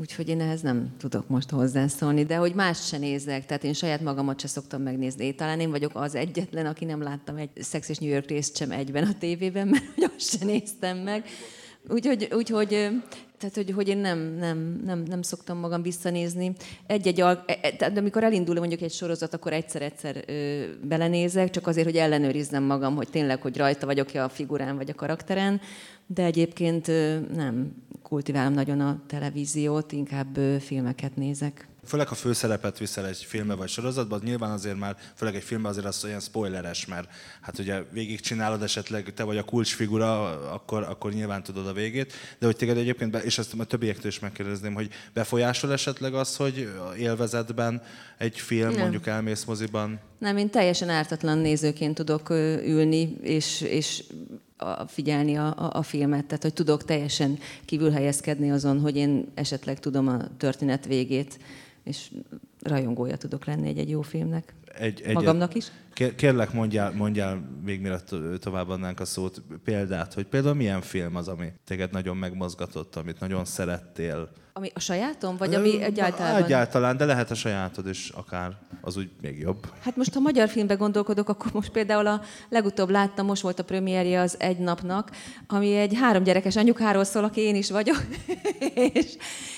[0.00, 4.00] Úgyhogy én ehhez nem tudok most hozzászólni, de hogy más se nézek, tehát én saját
[4.00, 5.34] magamat se szoktam megnézni.
[5.34, 8.70] Talán én vagyok az egyetlen, aki nem láttam egy Sex és New York részt sem
[8.70, 11.24] egyben a tévében, mert hogy azt se néztem meg.
[11.88, 12.68] Úgyhogy, úgyhogy
[13.38, 16.52] tehát, hogy, hogy én nem, nem, nem, nem szoktam magam visszanézni.
[16.86, 21.86] Egy-egy, e, e, tehát amikor elindul mondjuk egy sorozat, akkor egyszer-egyszer ö, belenézek, csak azért,
[21.86, 25.60] hogy ellenőrizzem magam, hogy tényleg, hogy rajta vagyok-e a figurán vagy a karakteren,
[26.14, 26.86] de egyébként
[27.34, 31.68] nem kultiválom nagyon a televíziót, inkább filmeket nézek.
[31.84, 35.86] Főleg, ha főszerepet viszel egy filmbe vagy sorozatban, nyilván azért már, főleg egy filmben azért
[35.86, 37.08] az olyan spoileres, mert
[37.40, 42.46] hát ugye végigcsinálod esetleg, te vagy a kulcsfigura, akkor, akkor nyilván tudod a végét, de
[42.46, 46.68] hogy téged egyébként, be, és ezt a többiektől is megkérdezném, hogy befolyásol esetleg az, hogy
[46.98, 47.82] élvezetben
[48.18, 48.80] egy film, Nem.
[48.80, 50.00] mondjuk elmész moziban?
[50.18, 52.30] Nem, én teljesen ártatlan nézőként tudok
[52.64, 54.04] ülni, és, és
[54.60, 59.26] a, figyelni a, a, a filmet, tehát hogy tudok teljesen kívül helyezkedni azon, hogy én
[59.34, 61.38] esetleg tudom a történet végét
[61.84, 62.10] és
[62.62, 64.54] rajongója tudok lenni egy-egy jó filmnek.
[64.78, 65.66] Egy, egy, Magamnak is.
[66.16, 71.28] Kérlek, mondjál, mondjál még mielőtt tovább adnánk a szót példát, hogy például milyen film az,
[71.28, 76.42] ami téged nagyon megmozgatott, amit nagyon szerettél, ami a sajátom, vagy ami egyáltalán?
[76.42, 79.66] Egyáltalán, de lehet a sajátod is akár, az úgy még jobb.
[79.82, 83.64] Hát most ha magyar filmbe gondolkodok, akkor most például a legutóbb láttam, most volt a
[83.64, 85.10] premierje az Egy napnak,
[85.46, 88.04] ami egy három gyerekes anyukáról szól, aki én is vagyok.
[88.92, 89.16] és,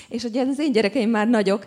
[0.09, 1.65] és ugye az én gyerekeim már nagyok,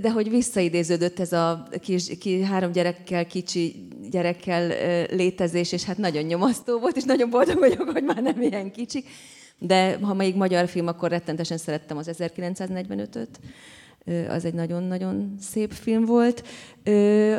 [0.00, 4.66] de hogy visszaidéződött ez a kis, ki, három gyerekkel, kicsi gyerekkel
[5.10, 9.06] létezés, és hát nagyon nyomasztó volt, és nagyon boldog vagyok, hogy már nem ilyen kicsik.
[9.58, 13.40] De ha még magyar film, akkor rettentesen szerettem az 1945-öt.
[14.28, 16.46] Az egy nagyon-nagyon szép film volt.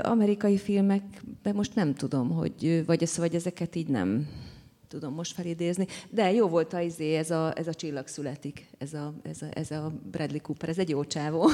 [0.01, 4.27] Amerikai filmekben most nem tudom, hogy vagy, ez, vagy ezeket így nem
[4.89, 5.87] tudom most felidézni.
[6.09, 9.45] De jó volt az izé, ez a, ez a csillag születik, ez a, ez, a,
[9.53, 11.49] ez a Bradley Cooper, ez egy jó csávó.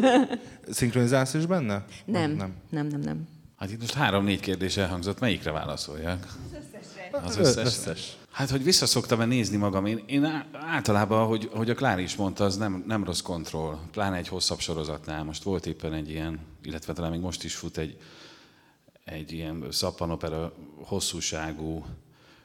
[0.68, 1.84] Szinkronizálsz is benne?
[2.04, 3.00] Nem, nem, nem, nem.
[3.00, 3.28] nem.
[3.56, 6.26] Hát itt most három-négy kérdés elhangzott, melyikre válaszoljak?
[7.12, 7.64] Az összes.
[7.64, 8.16] összes.
[8.30, 12.56] Hát, hogy visszaszoktam-e nézni magam, én, én általában, hogy, hogy a Klári is mondta, az
[12.56, 15.24] nem, nem rossz kontroll, pláne egy hosszabb sorozatnál.
[15.24, 17.96] Most volt éppen egy ilyen, illetve talán még most is fut egy,
[19.04, 20.52] egy ilyen szappanopera
[20.84, 21.84] hosszúságú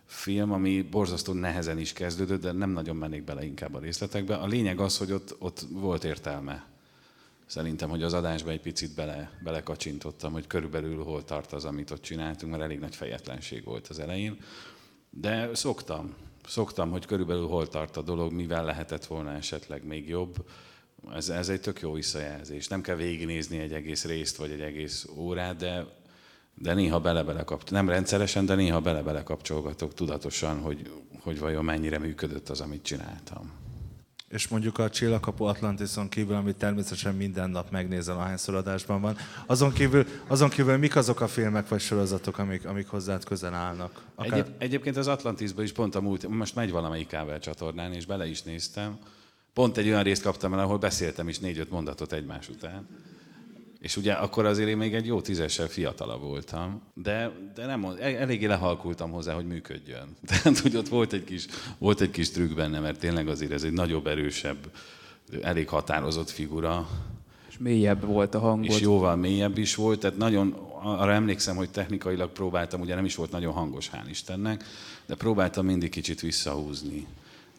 [0.06, 4.36] film, ami borzasztó nehezen is kezdődött, de nem nagyon mennék bele inkább a részletekbe.
[4.36, 6.71] A lényeg az, hogy ott, ott volt értelme.
[7.52, 12.02] Szerintem, hogy az adásba egy picit bele, belekacsintottam, hogy körülbelül hol tart az, amit ott
[12.02, 14.40] csináltunk, mert elég nagy fejetlenség volt az elején.
[15.10, 16.16] De szoktam,
[16.48, 20.46] szoktam, hogy körülbelül hol tart a dolog, mivel lehetett volna esetleg még jobb.
[21.14, 22.68] Ez, ez egy tök jó visszajelzés.
[22.68, 25.86] Nem kell végignézni egy egész részt, vagy egy egész órát, de,
[26.56, 27.46] de néha bele-bele.
[27.70, 33.61] Nem rendszeresen, de néha bele-bele kapcsolgatok tudatosan, hogy, hogy vajon mennyire működött az, amit csináltam.
[34.32, 39.72] És mondjuk a Csillagkapu Atlantison kívül, amit természetesen minden nap megnézel, ahányszor adásban van, azon
[39.72, 44.02] kívül, azon kívül mik azok a filmek vagy sorozatok, amik, amik hozzád közel állnak?
[44.16, 44.40] Akár...
[44.40, 48.28] Egyéb, egyébként az Atlantisban is pont a múlt, most megy valamelyik kábel csatornán, és bele
[48.28, 48.98] is néztem.
[49.54, 52.88] Pont egy olyan részt kaptam el, ahol beszéltem is négy-öt mondatot egymás után.
[53.82, 58.46] És ugye akkor azért én még egy jó tízessel fiatalabb voltam, de, de nem, eléggé
[58.46, 60.16] lehalkultam hozzá, hogy működjön.
[60.28, 61.46] Tehát, hogy ott volt egy, kis,
[61.78, 64.58] volt egy kis trükk benne, mert tényleg azért ez egy nagyobb, erősebb,
[65.42, 66.90] elég határozott figura.
[67.50, 68.66] És mélyebb volt a hang.
[68.66, 73.16] És jóval mélyebb is volt, tehát nagyon, arra emlékszem, hogy technikailag próbáltam, ugye nem is
[73.16, 74.64] volt nagyon hangos, hál' Istennek,
[75.06, 77.08] de próbáltam mindig kicsit visszahúzni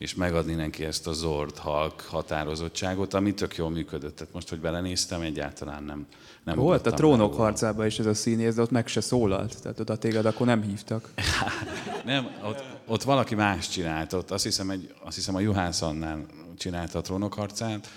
[0.03, 4.17] és megadni neki ezt a zord, halk határozottságot, ami tök jól működött.
[4.17, 6.07] Tehát most, hogy belenéztem, egyáltalán nem.
[6.45, 9.63] nem Volt a trónok harcában is ez a színész, de ott meg se szólalt.
[9.63, 11.09] Tehát oda téged akkor nem hívtak.
[12.05, 14.13] nem, ott, ott, valaki más csinált.
[14.13, 16.27] Ott azt hiszem, egy, azt hiszem a Juhász Annán
[16.59, 17.89] csinálta a trónok harcát,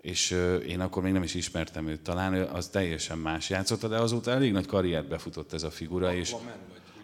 [0.00, 0.30] és
[0.68, 4.52] én akkor még nem is ismertem őt talán, az teljesen más játszotta, de azóta elég
[4.52, 6.44] nagy karriert befutott ez a figura, és Ugye?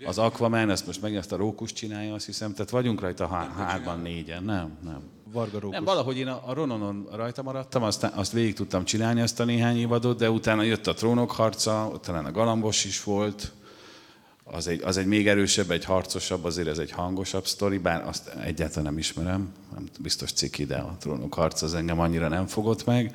[0.04, 2.52] Az Aquaman, ezt most meg ezt a Rókus csinálja, azt hiszem.
[2.52, 4.42] Tehát vagyunk rajta há- hárman, négyen.
[4.44, 5.00] Nem, nem.
[5.32, 5.76] Varga Rókus.
[5.76, 9.44] Nem, valahogy én a, a Rononon rajta maradtam, aztán azt végig tudtam csinálni ezt a
[9.44, 13.52] néhány évadot, de utána jött a Trónok harca, ott talán a Galambos is volt,
[14.44, 18.28] az egy, az egy még erősebb, egy harcosabb, azért ez egy hangosabb sztori, bár azt
[18.28, 22.84] egyáltalán nem ismerem, nem biztos ciki, de a Trónok harca az engem annyira nem fogott
[22.84, 23.14] meg.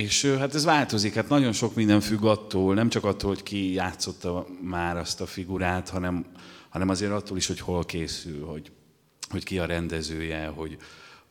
[0.00, 3.72] És hát ez változik, hát nagyon sok minden függ attól, nem csak attól, hogy ki
[3.72, 6.26] játszotta már azt a figurát, hanem,
[6.68, 8.70] hanem azért attól is, hogy hol készül, hogy,
[9.30, 10.76] hogy ki a rendezője, hogy,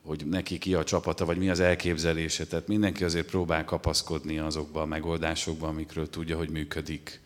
[0.01, 2.45] hogy neki ki a csapata, vagy mi az elképzelése.
[2.45, 7.21] Tehát mindenki azért próbál kapaszkodni azokba a megoldásokba, amikről tudja, hogy működik.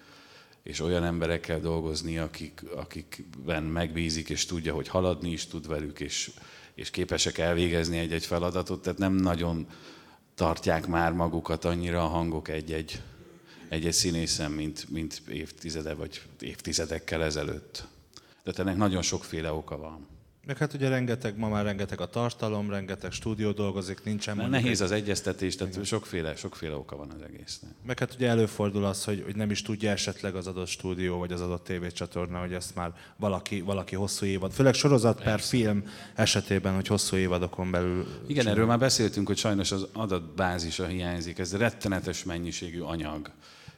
[0.64, 6.32] És olyan emberekkel dolgozni, akik, akikben megbízik, és tudja, hogy haladni is tud velük, és,
[6.76, 8.82] és képesek elvégezni egy-egy feladatot.
[8.82, 9.68] Tehát nem nagyon
[10.36, 13.02] tartják már magukat annyira a hangok egy-egy,
[13.70, 17.88] egy-egy színészen, mint, mint évtizede vagy évtizedekkel ezelőtt.
[18.44, 20.13] De ennek nagyon sokféle oka van.
[20.46, 24.62] Meg hát ugye rengeteg, ma már rengeteg a tartalom, rengeteg stúdió dolgozik, nincsen mondjuk...
[24.62, 27.72] Nehéz az egyeztetés, tehát sokféle, sokféle oka van az egésznek.
[27.86, 31.32] Meg hát ugye előfordul az, hogy, hogy nem is tudja esetleg az adott stúdió, vagy
[31.32, 35.30] az adott tévécsatorna, hogy ezt már valaki, valaki hosszú évad, főleg sorozat Persze.
[35.30, 35.84] per film
[36.16, 38.08] esetében, hogy hosszú évadokon belül...
[38.24, 38.54] Igen, csinál.
[38.54, 43.32] erről már beszéltünk, hogy sajnos az adatbázisa hiányzik, ez rettenetes mennyiségű anyag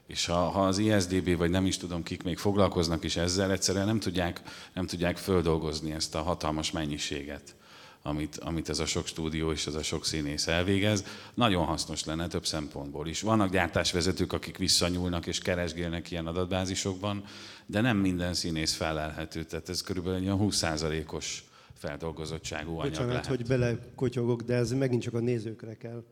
[0.07, 3.85] és ha, ha az ISDB, vagy nem is tudom kik még foglalkoznak is ezzel, egyszerűen
[3.85, 4.41] nem tudják,
[4.73, 7.55] nem tudják földolgozni ezt a hatalmas mennyiséget,
[8.01, 11.03] amit, amit ez a sok stúdió és ez a sok színész elvégez.
[11.33, 13.21] Nagyon hasznos lenne több szempontból is.
[13.21, 17.23] Vannak gyártásvezetők, akik visszanyúlnak és keresgélnek ilyen adatbázisokban,
[17.65, 23.25] de nem minden színész felelhető, tehát ez körülbelül egy 20%-os feldolgozottságú anyag Bocsánat, lehet.
[23.25, 26.03] hogy belekotyogok, de ez megint csak a nézőkre kell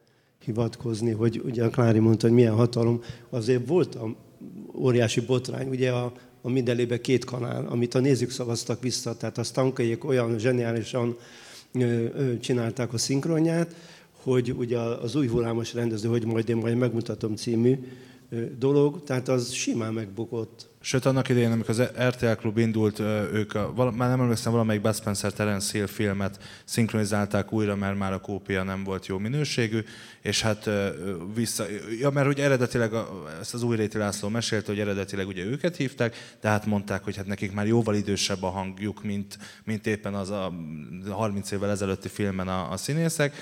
[0.45, 4.15] hivatkozni, hogy ugye a Klári mondta, hogy milyen hatalom, azért volt a
[4.75, 9.43] óriási botrány, ugye a, a mindenlébe két kanál, amit a nézők szavaztak vissza, tehát a
[9.43, 11.17] stankaiék olyan zseniálisan
[11.73, 13.75] ö, ö, csinálták a szinkronját,
[14.11, 17.79] hogy ugye az új hullámos rendező, hogy majd én majd megmutatom című
[18.29, 20.69] ö, dolog, tehát az simán megbukott.
[20.85, 22.99] Sőt, annak idején, amikor az RTL Klub indult,
[23.33, 27.97] ők, a, val, már nem emlékszem, valamelyik Bud Spencer Terence Hill filmet szinkronizálták újra, mert
[27.97, 29.83] már a kópia nem volt jó minőségű,
[30.21, 30.69] és hát
[31.35, 31.65] vissza,
[31.99, 32.91] ja, mert hogy eredetileg,
[33.41, 37.27] ezt az új Réti László mesélte, hogy eredetileg ugye őket hívták, tehát mondták, hogy hát
[37.27, 40.53] nekik már jóval idősebb a hangjuk, mint, mint éppen az a
[41.09, 43.33] 30 évvel ezelőtti filmen a, a színészek,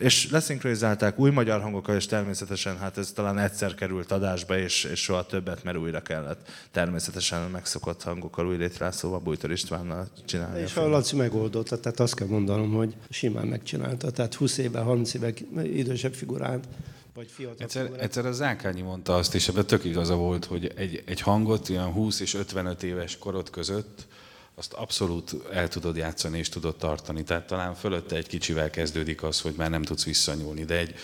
[0.00, 5.00] és leszinkronizálták új magyar hangokkal, és természetesen hát ez talán egyszer került adásba, és, és
[5.00, 10.60] soha többet, mert újra kellett természetesen megszokott hangokkal új létrászóval Bújtor Istvánnal csinálni.
[10.60, 14.10] És a, a Laci megoldotta, tehát azt kell mondanom, hogy simán megcsinálta.
[14.10, 15.32] Tehát 20 éve, 30 éve
[15.62, 16.68] idősebb figurát,
[17.14, 18.04] vagy fiatal egyszer, figurát.
[18.04, 21.92] egyszer a Zákányi mondta azt, és ebben tök igaza volt, hogy egy, egy hangot ilyen
[21.92, 24.06] 20 és 55 éves korot között
[24.54, 27.22] azt abszolút el tudod játszani és tudod tartani.
[27.22, 30.94] Tehát talán fölötte egy kicsivel kezdődik az, hogy már nem tudsz visszanyúlni, de egy,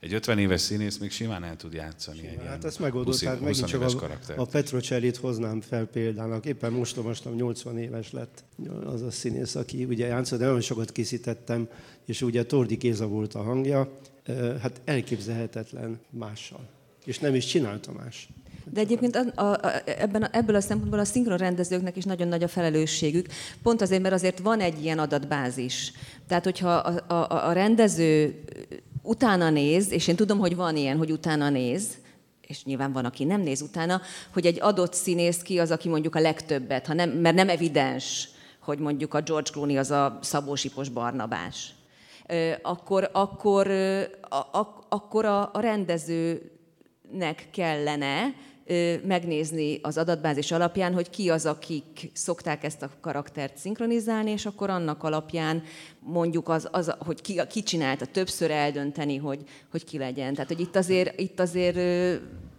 [0.00, 2.18] egy 50 éves színész még simán el tud játszani.
[2.18, 6.46] Simán, egy hát ezt megoldott, tehát megint csak a, a Petrocellit hoznám fel példának.
[6.46, 8.44] Éppen most olvastam, 80 éves lett
[8.84, 11.68] az a színész, aki ugye játszott, de nagyon sokat készítettem,
[12.04, 13.98] és ugye Tordi Kéza volt a hangja,
[14.60, 16.68] hát elképzelhetetlen mással.
[17.04, 18.28] És nem is csinálta más.
[18.72, 22.42] De egyébként a, a, a, ebben ebből a szempontból a szinkron rendezőknek is nagyon nagy
[22.42, 23.26] a felelősségük,
[23.62, 25.92] pont azért, mert azért van egy ilyen adatbázis.
[26.28, 28.42] Tehát, hogyha a, a, a rendező
[29.02, 31.88] utána néz, és én tudom, hogy van ilyen, hogy utána néz,
[32.40, 34.00] és nyilván van, aki nem néz utána,
[34.32, 38.28] hogy egy adott színész ki az, aki mondjuk a legtöbbet, ha nem, mert nem evidens,
[38.60, 41.74] hogy mondjuk a George Clooney az a Szabó Sipos Barnabás.
[42.62, 43.70] Akkor, akkor,
[44.28, 48.34] a, a, akkor a, a rendezőnek kellene
[49.06, 54.70] megnézni az adatbázis alapján, hogy ki az, akik szokták ezt a karaktert szinkronizálni, és akkor
[54.70, 55.62] annak alapján
[56.00, 60.34] mondjuk az, az hogy ki, ki csinálta, többször eldönteni, hogy, hogy ki legyen.
[60.34, 61.76] Tehát, hogy itt azért, itt azért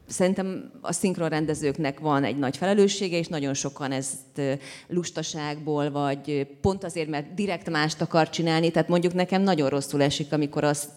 [0.07, 4.41] szerintem a szinkron rendezőknek van egy nagy felelőssége, és nagyon sokan ezt
[4.87, 8.71] lustaságból, vagy pont azért, mert direkt mást akar csinálni.
[8.71, 10.89] Tehát mondjuk nekem nagyon rosszul esik, amikor az,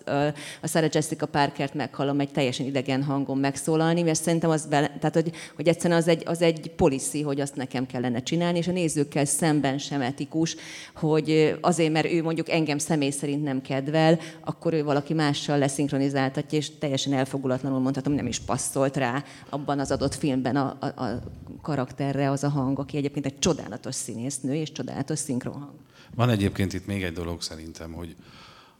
[0.62, 5.14] a Sarah Jessica Parkert meghallom egy teljesen idegen hangon megszólalni, mert szerintem az, be, tehát
[5.14, 8.72] hogy, hogy egyszerűen az egy, az egy policy, hogy azt nekem kellene csinálni, és a
[8.72, 10.56] nézőkkel szemben sem etikus,
[10.94, 16.58] hogy azért, mert ő mondjuk engem személy szerint nem kedvel, akkor ő valaki mással leszinkronizáltatja,
[16.58, 21.20] és teljesen elfogulatlanul mondhatom, nem is passzolt rá abban az adott filmben a, a, a
[21.62, 25.74] karakterre az a hang, aki egyébként egy csodálatos színésznő és csodálatos szinkronhang.
[26.14, 28.16] Van egyébként itt még egy dolog szerintem, hogy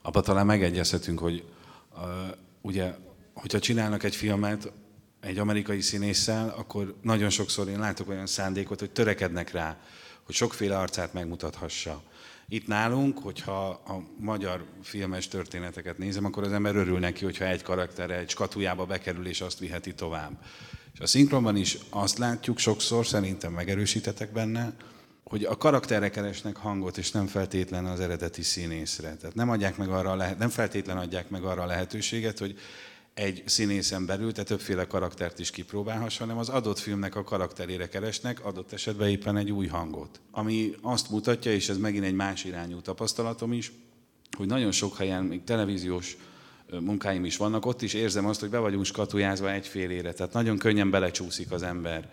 [0.03, 1.45] abban talán megegyezhetünk, hogy
[1.95, 2.01] uh,
[2.61, 2.95] ugye,
[3.35, 4.73] hogyha csinálnak egy filmet
[5.21, 9.77] egy amerikai színésszel, akkor nagyon sokszor én látok olyan szándékot, hogy törekednek rá,
[10.23, 12.03] hogy sokféle arcát megmutathassa.
[12.53, 17.63] Itt nálunk, hogyha a magyar filmes történeteket nézem, akkor az ember örül neki, hogyha egy
[17.63, 20.33] karaktere egy skatujába bekerül, és azt viheti tovább.
[20.95, 24.75] És a szinkronban is azt látjuk sokszor, szerintem megerősítetek benne,
[25.25, 29.17] hogy a karakterek keresnek hangot, és nem feltétlen az eredeti színészre.
[29.17, 32.59] Tehát nem, adják meg arra lehet, nem feltétlen adják meg arra a lehetőséget, hogy
[33.15, 38.45] egy színészen belül, te többféle karaktert is kipróbálhass, hanem az adott filmnek a karakterére keresnek,
[38.45, 40.21] adott esetben éppen egy új hangot.
[40.31, 43.73] Ami azt mutatja, és ez megint egy más irányú tapasztalatom is,
[44.37, 46.17] hogy nagyon sok helyen, még televíziós
[46.81, 50.91] munkáim is vannak, ott is érzem azt, hogy be vagyunk skatujázva egyfélére, tehát nagyon könnyen
[50.91, 52.09] belecsúszik az ember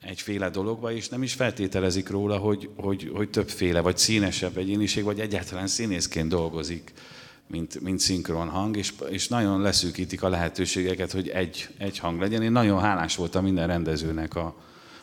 [0.00, 5.20] egyféle dologba, és nem is feltételezik róla, hogy, hogy, hogy többféle, vagy színesebb egyéniség, vagy
[5.20, 6.92] egyáltalán színészként dolgozik
[7.48, 12.42] mint, mint szinkron hang, és, és nagyon leszűkítik a lehetőségeket, hogy egy, egy hang legyen.
[12.42, 14.34] Én nagyon hálás voltam minden rendezőnek.
[14.34, 14.56] A,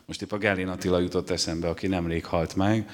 [0.06, 2.90] most épp a Gellén Attila jutott eszembe, aki nemrég halt meg.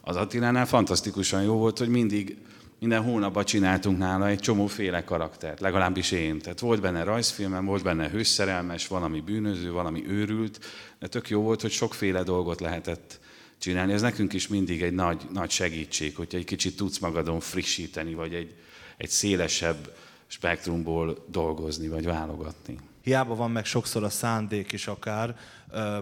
[0.00, 2.36] Az Attilánál fantasztikusan jó volt, hogy mindig
[2.82, 6.38] minden hónapban csináltunk nála egy csomó féle karaktert, legalábbis én.
[6.38, 10.58] Tehát volt benne rajzfilmem, volt benne hősszerelmes, valami bűnöző, valami őrült,
[10.98, 13.20] de tök jó volt, hogy sokféle dolgot lehetett
[13.58, 13.92] csinálni.
[13.92, 18.34] Ez nekünk is mindig egy nagy, nagy segítség, hogyha egy kicsit tudsz magadon frissíteni, vagy
[18.34, 18.54] egy,
[18.96, 22.78] egy szélesebb spektrumból dolgozni vagy válogatni.
[23.02, 25.36] Hiába van meg sokszor a szándék is akár,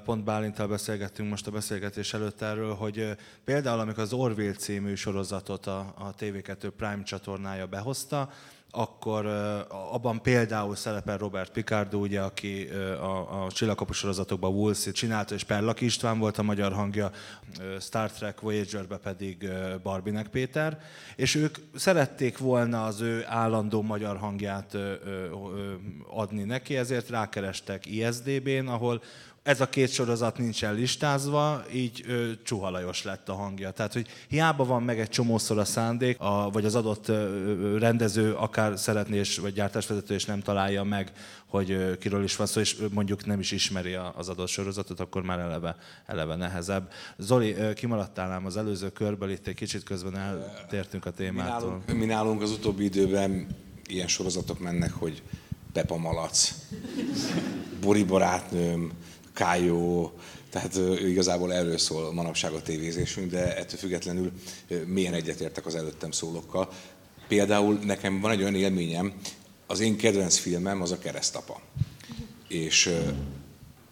[0.04, 5.66] pont Bálintal beszélgettünk most a beszélgetés előtt erről, hogy például amikor az Orville című sorozatot
[5.66, 8.30] a, a TV2 Prime csatornája behozta,
[8.70, 9.26] akkor
[9.68, 12.68] abban például szerepel Robert Picardo, ugye, aki
[13.00, 17.10] a, a csillagkapu sorozatokban Woolsey csinálta, és Perlaki István volt a magyar hangja,
[17.80, 19.48] Star Trek Voyager-be pedig
[19.82, 20.78] Barbinek Péter,
[21.16, 24.76] és ők szerették volna az ő állandó magyar hangját
[26.10, 29.02] adni neki, ezért rákerestek ISDB-n, ahol
[29.50, 33.70] ez a két sorozat nincsen listázva, így ö, csuhalajos lett a hangja.
[33.70, 38.34] Tehát, hogy hiába van meg egy csomószor a szándék, a, vagy az adott ö, rendező
[38.34, 41.12] akár szeretné, és, vagy gyártásvezető, és nem találja meg,
[41.46, 45.22] hogy ö, kiről is van szó, és mondjuk nem is ismeri az adott sorozatot, akkor
[45.22, 46.90] már eleve, eleve nehezebb.
[47.18, 51.68] Zoli, ö, kimaradtál az előző körből, itt egy kicsit közben eltértünk a témától.
[51.68, 53.46] Mi nálunk, mi nálunk az utóbbi időben
[53.86, 55.22] ilyen sorozatok mennek, hogy
[55.72, 56.54] Pepa Malac,
[57.80, 58.92] Bori barátnőm,
[59.32, 60.12] Kájó,
[60.50, 64.32] tehát igazából erről szól manapság a tévézésünk, de ettől függetlenül
[64.86, 66.68] milyen egyetértek az előttem szólókkal.
[67.28, 69.12] Például nekem van egy olyan élményem,
[69.66, 71.60] az én kedvenc filmem az a Keresztapa.
[72.48, 72.90] És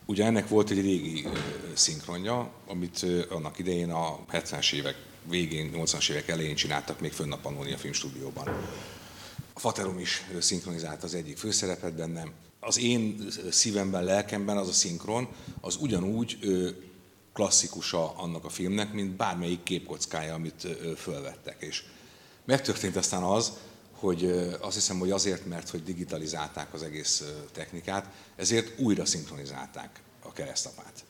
[0.07, 1.27] ugye ennek volt egy régi
[1.74, 4.97] szinkronja, amit annak idején a 70-es évek
[5.28, 8.49] végén, 80-as évek elején csináltak még fönn a Pannonia filmstúdióban.
[9.53, 15.29] A Faterom is szinkronizált az egyik főszerepet bennem, az én szívemben, lelkemben az a szinkron,
[15.61, 16.39] az ugyanúgy
[17.33, 21.63] klasszikusa annak a filmnek, mint bármelyik képkockája, amit fölvettek.
[21.63, 21.85] És
[22.45, 23.53] megtörtént aztán az,
[23.93, 24.25] hogy
[24.61, 31.05] azt hiszem, hogy azért, mert hogy digitalizálták az egész technikát, ezért újra szinkronizálták a keresztapát.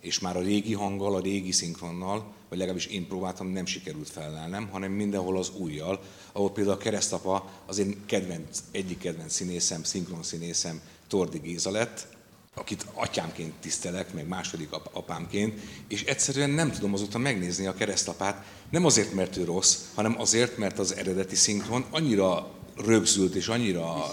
[0.00, 4.68] És már a régi hanggal, a régi szinkronnal, vagy legalábbis én próbáltam, nem sikerült felelnem,
[4.68, 6.00] hanem mindenhol az újjal,
[6.32, 12.06] ahol például a keresztapa az én kedvenc, egyik kedvenc színészem, szinkron színészem Tordi Géza lett,
[12.54, 18.84] akit atyámként tisztelek, meg második apámként, és egyszerűen nem tudom azóta megnézni a keresztapát, nem
[18.84, 24.06] azért, mert ő rossz, hanem azért, mert az eredeti szinkron annyira rögzült és annyira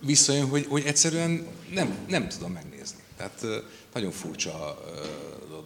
[0.00, 2.98] visszajön, hogy, hogy egyszerűen nem, nem tudom megnézni.
[3.16, 3.44] Tehát
[3.94, 4.78] nagyon furcsa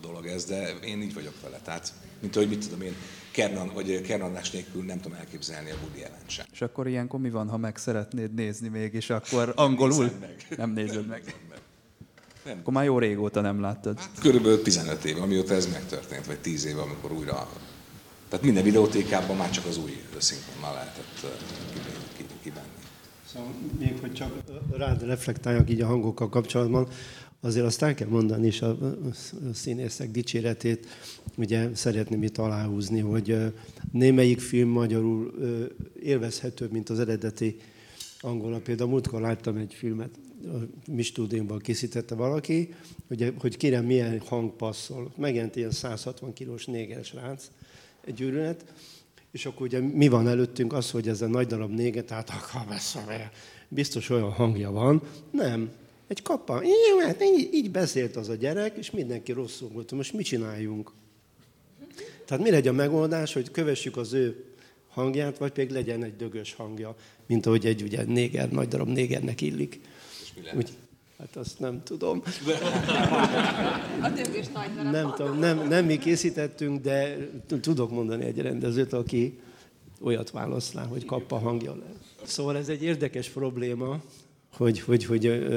[0.02, 1.58] dolog ez, de én így vagyok vele.
[1.64, 2.94] Tehát, mint hogy mit tudom én,
[3.30, 6.46] Kernan, vagy Kernanás nélkül nem tudom elképzelni a Woody allen sem.
[6.52, 10.10] És akkor ilyenkor mi van, ha meg szeretnéd nézni mégis, akkor angolul?
[10.20, 10.46] meg.
[10.56, 11.22] Nem nézed meg.
[11.48, 11.60] meg.
[12.44, 12.58] Nem.
[12.58, 13.98] Akkor már jó régóta nem láttad.
[13.98, 17.48] Hát, körülbelül 15 éve, amióta ez megtörtént, vagy 10 éve, amikor újra...
[18.28, 21.26] Tehát minden videótékában már csak az új szinkronnal lehetett
[22.42, 22.68] kibenni.
[23.32, 23.48] Szóval
[23.78, 24.32] még hogy csak
[24.70, 26.88] rád reflektáljak így a hangokkal kapcsolatban,
[27.44, 28.78] azért azt el kell mondani is a
[29.52, 30.86] színészek dicséretét,
[31.36, 33.36] ugye szeretném itt aláhúzni, hogy
[33.92, 35.34] némelyik film magyarul
[36.02, 37.56] élvezhetőbb, mint az eredeti
[38.20, 38.60] angol.
[38.60, 40.10] Például múltkor láttam egy filmet,
[40.44, 40.56] a
[40.90, 42.74] mi stúdiumban készítette valaki,
[43.08, 45.12] hogy, hogy kérem milyen hang passzol.
[45.16, 47.50] Megjelent ilyen 160 kilós néges rác,
[48.04, 48.64] egy őrület,
[49.30, 52.64] és akkor ugye mi van előttünk az, hogy ez a nagy darab néget át akar
[53.68, 55.02] biztos olyan hangja van.
[55.30, 55.70] Nem,
[56.12, 56.62] egy kappa.
[57.06, 59.92] Hát így, így beszélt az a gyerek, és mindenki rosszul volt.
[59.92, 60.92] Most mit csináljunk?
[62.24, 64.44] Tehát mi legyen a megoldás, hogy kövessük az ő
[64.88, 66.96] hangját, vagy pedig legyen egy dögös hangja,
[67.26, 69.80] mint ahogy egy ugye, néger, nagy darab négernek illik.
[70.56, 70.70] Úgy,
[71.18, 72.22] hát azt nem tudom.
[74.00, 74.92] A dögös nagy darab.
[74.92, 77.16] Nem tudom, nem, nem mi készítettünk, de
[77.60, 79.38] tudok mondani egy rendezőt, aki
[80.00, 81.92] olyat választál, hogy kappa hangja le.
[82.22, 84.00] Szóval ez egy érdekes probléma,
[84.56, 85.48] hogy, hogy, hogy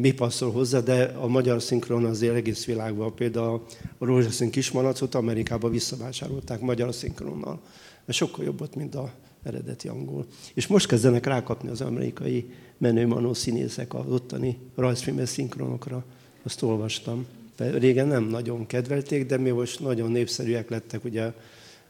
[0.00, 3.64] mi passzol hozzá, de a magyar szinkron azért egész világban, például
[3.98, 7.60] a rózsaszín kismalacot Amerikába visszavásárolták magyar szinkronnal.
[8.04, 10.26] Mert sokkal jobb volt, mint a eredeti angol.
[10.54, 16.04] És most kezdenek rákapni az amerikai menőmanó színészek az ottani rajzfilmes szinkronokra.
[16.42, 17.26] Azt olvastam.
[17.56, 21.32] Régen nem nagyon kedvelték, de mi most nagyon népszerűek lettek ugye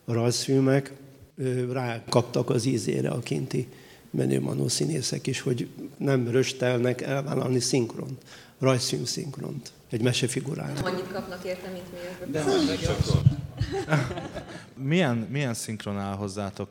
[0.04, 0.92] a rajzfilmek,
[1.70, 3.68] rákaptak az ízére a kinti
[4.10, 8.22] menőmanó színészek is, hogy nem röstelnek elvállalni szinkront,
[8.58, 10.84] rajzfilm szinkront, egy mesefigurára.
[10.84, 12.30] Annyit kapnak érte, mint mi.
[12.32, 12.44] De
[14.74, 16.70] milyen, milyen szinkron áll hozzátok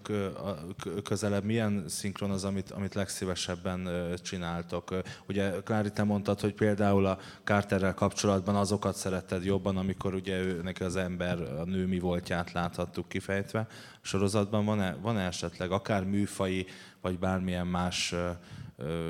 [1.04, 1.44] közelebb?
[1.44, 3.90] Milyen szinkron az, amit, amit legszívesebben
[4.24, 4.96] csináltok?
[5.28, 10.62] Ugye, Klári, te mondtad, hogy például a Carterrel kapcsolatban azokat szeretted jobban, amikor ugye ő,
[10.64, 13.68] neki az ember, a nő mi voltját láthattuk kifejtve.
[13.94, 16.66] A sorozatban van-e, van-e esetleg akár műfai,
[17.02, 18.16] vagy bármilyen más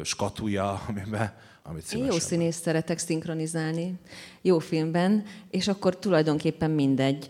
[0.03, 1.33] skatuja, amiben
[1.69, 3.93] amit Én jó színész szeretek szinkronizálni,
[4.41, 7.27] jó filmben, és akkor tulajdonképpen mindegy.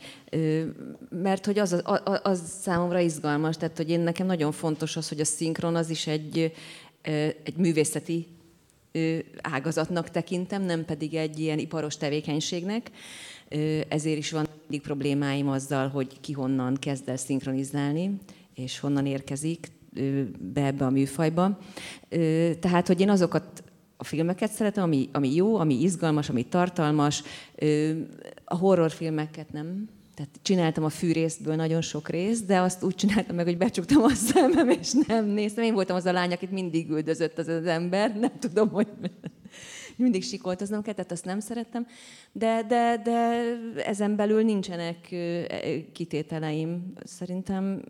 [1.10, 5.20] Mert hogy az, az, az számomra izgalmas, tehát hogy én nekem nagyon fontos az, hogy
[5.20, 6.54] a szinkron az is egy,
[7.44, 8.28] egy művészeti
[9.42, 12.92] ágazatnak tekintem, nem pedig egy ilyen iparos tevékenységnek.
[13.88, 18.18] Ezért is van mindig problémáim azzal, hogy ki honnan kezd el szinkronizálni,
[18.54, 19.76] és honnan érkezik
[20.40, 21.58] be ebbe a műfajba.
[22.60, 23.64] Tehát, hogy én azokat
[23.98, 27.24] a filmeket szeretem, ami, ami jó, ami izgalmas, ami tartalmas.
[28.46, 29.90] A horrorfilmeket nem.
[30.16, 34.10] Tehát csináltam a fűrészből nagyon sok részt, de azt úgy csináltam meg, hogy becsuktam a
[34.10, 35.64] szemem, és nem néztem.
[35.64, 38.16] Én voltam az a lány, akit mindig üldözött az az ember.
[38.16, 38.88] Nem tudom, hogy
[39.96, 41.88] mindig sikoltoznom kell, tehát azt nem szerettem.
[42.32, 43.44] De, de, de
[43.86, 45.16] ezen belül nincsenek
[45.94, 46.94] kitételeim.
[47.04, 47.82] Szerintem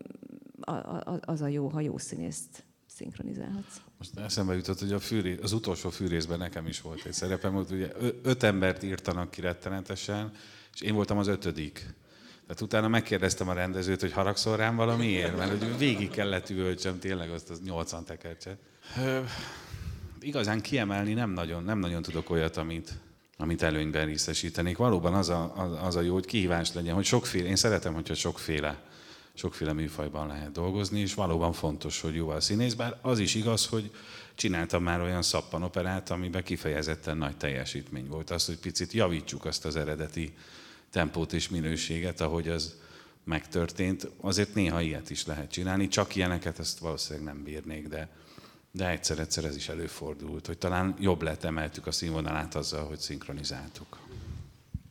[1.22, 3.82] az a jó, ha jó színészt szinkronizálhatsz.
[3.98, 7.72] Most eszembe jutott, hogy a fűré, az utolsó fűrészben nekem is volt egy szerepem, hogy
[7.72, 7.92] ugye
[8.24, 10.32] öt embert írtanak ki rettenetesen,
[10.74, 11.96] és én voltam az ötödik.
[12.42, 17.30] Tehát utána megkérdeztem a rendezőt, hogy haragszol rám valamiért, mert hogy végig kellett üvöltsem tényleg
[17.30, 18.58] azt az 80 tekercset.
[20.20, 22.94] Igazán kiemelni nem nagyon, nem nagyon tudok olyat, amit,
[23.38, 24.78] amit előnyben részesítenék.
[24.78, 28.14] Valóban az a, az, az a jó, hogy kihívás legyen, hogy sokféle, én szeretem, hogyha
[28.14, 28.87] sokféle
[29.38, 33.66] sokféle műfajban lehet dolgozni, és valóban fontos, hogy jó a színész, bár az is igaz,
[33.66, 33.92] hogy
[34.36, 38.30] csináltam már olyan szappanoperát, amiben kifejezetten nagy teljesítmény volt.
[38.30, 40.34] Az, hogy picit javítsuk azt az eredeti
[40.90, 42.76] tempót és minőséget, ahogy az
[43.24, 44.10] megtörtént.
[44.22, 48.10] Azért néha ilyet is lehet csinálni, csak ilyeneket ezt valószínűleg nem bírnék, de,
[48.72, 54.07] de egyszer-egyszer ez is előfordult, hogy talán jobb lett emeltük a színvonalát azzal, hogy szinkronizáltuk.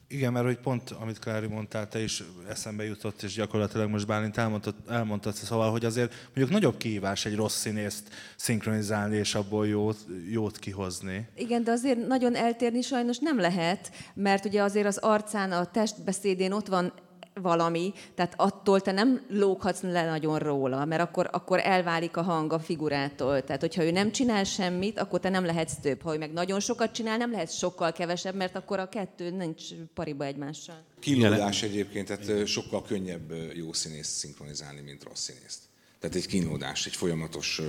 [0.08, 4.36] Igen, mert hogy pont, amit Klári mondtál, te is eszembe jutott, és gyakorlatilag most Bálint
[4.36, 9.98] elmondtad, elmondtad szóval, hogy azért mondjuk nagyobb kihívás egy rossz színészt szinkronizálni, és abból jót,
[10.30, 11.28] jót kihozni.
[11.36, 16.52] Igen, de azért nagyon eltérni sajnos nem lehet, mert ugye azért az arcán, a testbeszédén
[16.52, 16.92] ott van
[17.40, 22.52] valami, tehát attól te nem lóghatsz le nagyon róla, mert akkor, akkor elválik a hang
[22.52, 23.44] a figurától.
[23.44, 26.02] Tehát, hogyha ő nem csinál semmit, akkor te nem lehetsz több.
[26.02, 29.62] Ha ő meg nagyon sokat csinál, nem lehetsz sokkal kevesebb, mert akkor a kettő nincs
[29.94, 30.84] pariba egymással.
[31.00, 35.58] Kínlódás egyébként, tehát sokkal könnyebb jó színészt szinkronizálni, mint rossz színészt.
[36.00, 37.60] Tehát egy kínlódás, egy folyamatos,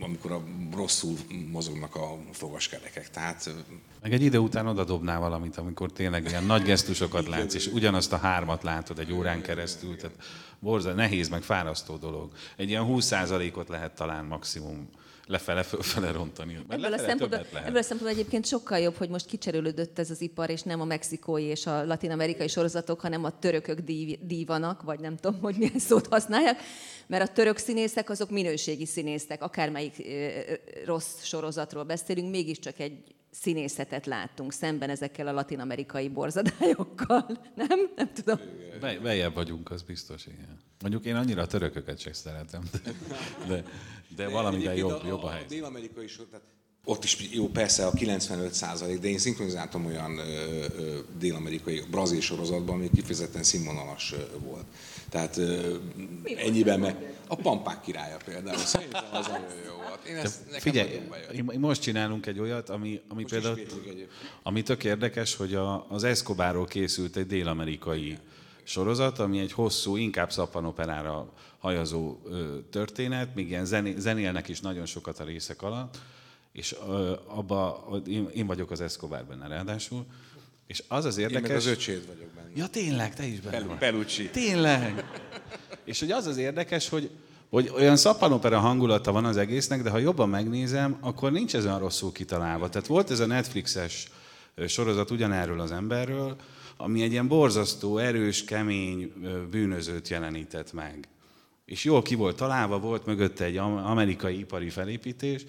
[0.00, 0.42] amikor a
[0.72, 1.16] rosszul
[1.50, 3.10] mozognak a fogaskerekek.
[3.10, 3.50] Tehát...
[4.02, 8.12] Meg egy idő után oda dobnál valamit, amikor tényleg ilyen nagy gesztusokat látsz, és ugyanazt
[8.12, 9.96] a hármat látod egy órán keresztül.
[9.96, 10.16] Tehát
[10.58, 12.32] borzal, nehéz, meg fárasztó dolog.
[12.56, 14.88] Egy ilyen 20%-ot lehet talán maximum
[15.30, 16.58] lefele, fölfele rontani.
[16.68, 20.50] Ebből a, szempontból, ebből a szempontból egyébként sokkal jobb, hogy most kicserélődött ez az ipar,
[20.50, 25.16] és nem a mexikói és a latin-amerikai sorozatok, hanem a törökök dív, dívanak, vagy nem
[25.16, 26.60] tudom, hogy milyen szót használják,
[27.06, 30.02] mert a török színészek azok minőségi színészek, akármelyik
[30.84, 37.26] rossz sorozatról beszélünk, mégiscsak egy színészetet láttunk szemben ezekkel a latin-amerikai borzadályokkal.
[37.66, 37.78] Nem?
[37.96, 38.38] Nem tudom.
[38.80, 40.58] Be, bejebb vagyunk, az biztos, igen.
[40.80, 42.92] Mondjuk én annyira a törököket sem szeretem, de,
[43.46, 43.64] de,
[44.16, 45.50] de valamivel jobb, jobb a, a helyzet.
[45.50, 46.46] A dél-amerikai tehát
[46.84, 52.20] ott is jó, persze a 95 százalék, de én szinkronizáltam olyan ö, ö, dél-amerikai, brazil
[52.20, 54.64] sorozatban, ami kifejezetten színvonalas ö, volt.
[55.10, 55.76] Tehát ö,
[56.36, 60.04] ennyiben meg a Pampák királya például, szerintem az nagyon jó volt.
[60.04, 61.00] Én ezt, nekem Figyelj,
[61.58, 63.60] most csinálunk egy olyat, ami, ami most például,
[64.42, 68.18] ami tök érdekes, hogy a, az Escobarról készült egy dél-amerikai
[68.62, 74.86] sorozat, ami egy hosszú, inkább szappanoperára hajazó ö, történet, még ilyen zené, zenélnek is nagyon
[74.86, 75.98] sokat a részek alatt,
[76.52, 80.06] és ö, abba, én, én vagyok az Escobar benne ráadásul,
[80.70, 81.42] és az az érdekes...
[81.42, 82.48] Én meg az öcséd vagyok benne.
[82.54, 84.28] Ja, tényleg, te is benne Pel- Pelucci.
[84.28, 85.04] Tényleg.
[85.84, 87.10] és hogy az az érdekes, hogy,
[87.48, 91.78] hogy olyan szappanopera hangulata van az egésznek, de ha jobban megnézem, akkor nincs ez olyan
[91.78, 92.68] rosszul kitalálva.
[92.68, 94.08] Tehát volt ez a Netflixes
[94.66, 96.36] sorozat ugyanerről az emberről,
[96.76, 99.12] ami egy ilyen borzasztó, erős, kemény
[99.50, 101.08] bűnözőt jelenített meg.
[101.70, 105.44] És jól ki volt találva, volt mögötte egy amerikai ipari felépítés,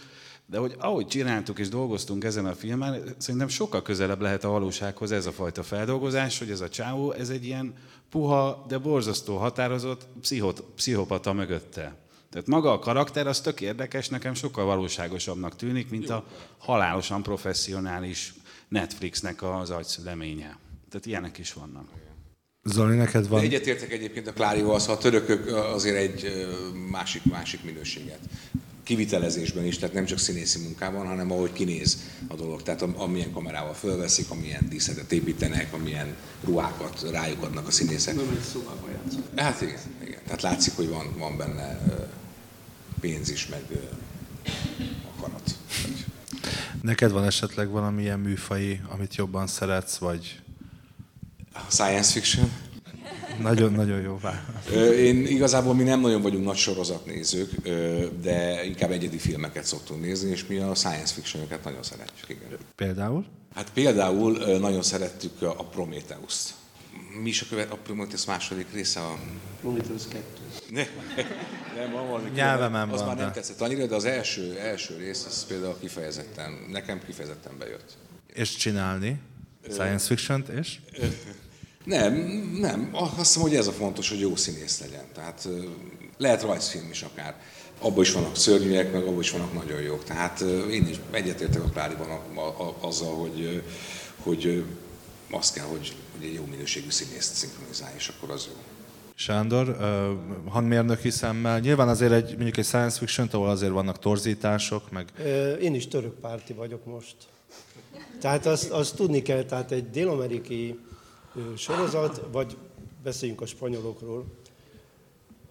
[0.46, 5.12] de hogy ahogy csináltuk és dolgoztunk ezen a filmen, szerintem sokkal közelebb lehet a valósághoz
[5.12, 7.74] ez a fajta feldolgozás, hogy ez a csáó, ez egy ilyen
[8.10, 11.96] puha, de borzasztó határozott pszichot, pszichopata mögötte.
[12.30, 16.26] Tehát maga a karakter az tök érdekes, nekem sokkal valóságosabbnak tűnik, mint a
[16.58, 18.34] halálosan professzionális
[18.68, 20.58] Netflixnek az agyszüleménye.
[20.90, 22.11] Tehát ilyenek is vannak.
[22.64, 23.42] Zoli, neked van?
[23.42, 26.48] Egyetértek egyébként a Klárival, szóval a törökök azért egy
[26.90, 28.20] másik, másik minőséget
[28.84, 31.98] kivitelezésben is, tehát nem csak színészi munkában, hanem ahogy kinéz
[32.28, 32.64] a dolog.
[32.64, 38.16] Tehát amilyen kamerával fölveszik, amilyen díszetet építenek, amilyen ruhákat rájuk adnak a színészek.
[38.16, 39.20] Nem egy szobában játszik.
[39.36, 40.20] Hát igen, igen.
[40.24, 41.80] Tehát látszik, hogy van, van benne
[43.00, 43.64] pénz is, meg
[45.16, 45.56] akarat.
[46.82, 50.41] Neked van esetleg valamilyen műfai, amit jobban szeretsz, vagy...
[51.70, 52.52] Science fiction.
[53.42, 54.96] Nagyon-nagyon jó válasz.
[54.98, 57.52] Én igazából mi nem nagyon vagyunk nagy sorozatnézők,
[58.22, 62.30] de inkább egyedi filmeket szoktunk nézni, és mi a science fiction-öket nagyon szeretjük.
[62.30, 62.60] Igen.
[62.76, 63.26] Például?
[63.56, 66.54] Hát például nagyon szerettük a Prometheus-t.
[67.22, 69.00] Mi is a, követ, a Prometheus második része?
[69.00, 69.18] A...
[69.62, 70.24] Prometheus 2.
[70.70, 70.86] Ne,
[71.76, 73.32] nem, van valami Nyelvemen Az van, már nem de...
[73.32, 77.98] tetszett annyira, de az első, első rész, az például kifejezetten, nekem kifejezetten bejött.
[78.34, 79.20] És csinálni?
[79.70, 80.80] Science fiction és?
[81.84, 82.14] Nem,
[82.60, 82.90] nem.
[82.92, 85.06] Azt hiszem, hogy ez a fontos, hogy jó színész legyen.
[85.14, 85.48] Tehát
[86.18, 87.36] lehet rajzfilm is akár.
[87.80, 90.04] Abban is vannak szörnyűek, meg abban is vannak nagyon jók.
[90.04, 90.42] Tehát
[90.72, 93.64] én is egyetértek a Kláriban a, a, a, azzal, hogy,
[94.24, 94.66] hogy
[95.32, 98.71] azt kell, hogy, hogy egy jó minőségű színészt szinkronizálj, és akkor az jó.
[99.16, 99.78] Sándor,
[100.48, 101.60] hangmérnöki szemmel.
[101.60, 105.12] Nyilván azért egy, mondjuk egy science fiction ahol azért vannak torzítások, meg...
[105.62, 107.16] Én is török párti vagyok most.
[108.20, 110.80] Tehát azt, azt tudni kell, tehát egy dél-amerikai
[111.56, 112.58] sorozat, vagy
[113.04, 114.26] beszéljünk a spanyolokról,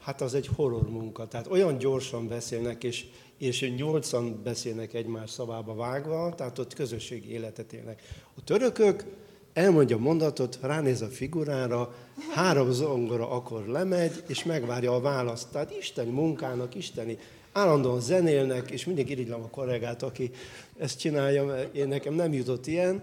[0.00, 1.28] hát az egy horror munka.
[1.28, 3.04] Tehát olyan gyorsan beszélnek, és,
[3.38, 8.02] és nyolcan beszélnek egymás szavába vágva, tehát ott közösségi életet élnek.
[8.36, 9.04] A törökök
[9.52, 11.94] elmondja a mondatot, ránéz a figurára,
[12.34, 15.48] három zongora akkor lemegy, és megvárja a választ.
[15.48, 17.18] Tehát isteni munkának, isteni
[17.52, 20.30] állandóan zenélnek, és mindig irigylem a kollégát, aki
[20.78, 23.02] ezt csinálja, én nekem nem jutott ilyen,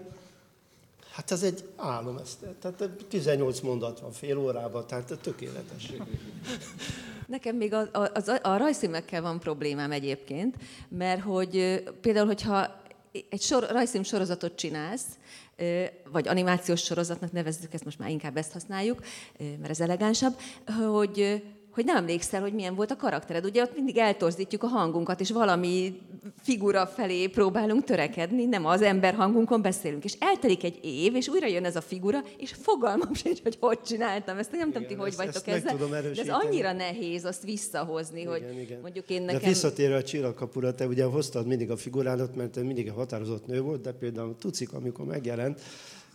[1.18, 5.92] Hát ez egy álom, ez, tehát 18 mondat van fél órában, tehát tökéletes.
[7.26, 10.56] Nekem még a, a, a, a rajzszínekkel van problémám egyébként,
[10.88, 12.82] mert hogy például, hogyha
[13.28, 15.06] egy sor, rajzfilm sorozatot csinálsz,
[16.10, 19.02] vagy animációs sorozatnak nevezzük, ezt most már inkább ezt használjuk,
[19.38, 20.38] mert ez elegánsabb,
[20.92, 21.42] hogy
[21.78, 23.44] hogy nem emlékszel, hogy milyen volt a karaktered.
[23.44, 26.00] Ugye ott mindig eltorzítjuk a hangunkat, és valami
[26.42, 30.04] figura felé próbálunk törekedni, nem az ember hangunkon beszélünk.
[30.04, 33.80] És eltelik egy év, és újra jön ez a figura, és fogalmam sincs, hogy hogy
[33.80, 34.52] csináltam ezt.
[34.52, 36.00] Nem tudom, ti hogy vagytok ezt ezzel.
[36.00, 38.80] De ez annyira nehéz azt visszahozni, igen, hogy igen.
[38.80, 39.40] mondjuk én nekem...
[39.40, 43.46] De visszatérve a csillagkapura, te ugye hoztad mindig a figurádat, mert te mindig egy határozott
[43.46, 45.60] nő volt, de például Tucik, amikor megjelent,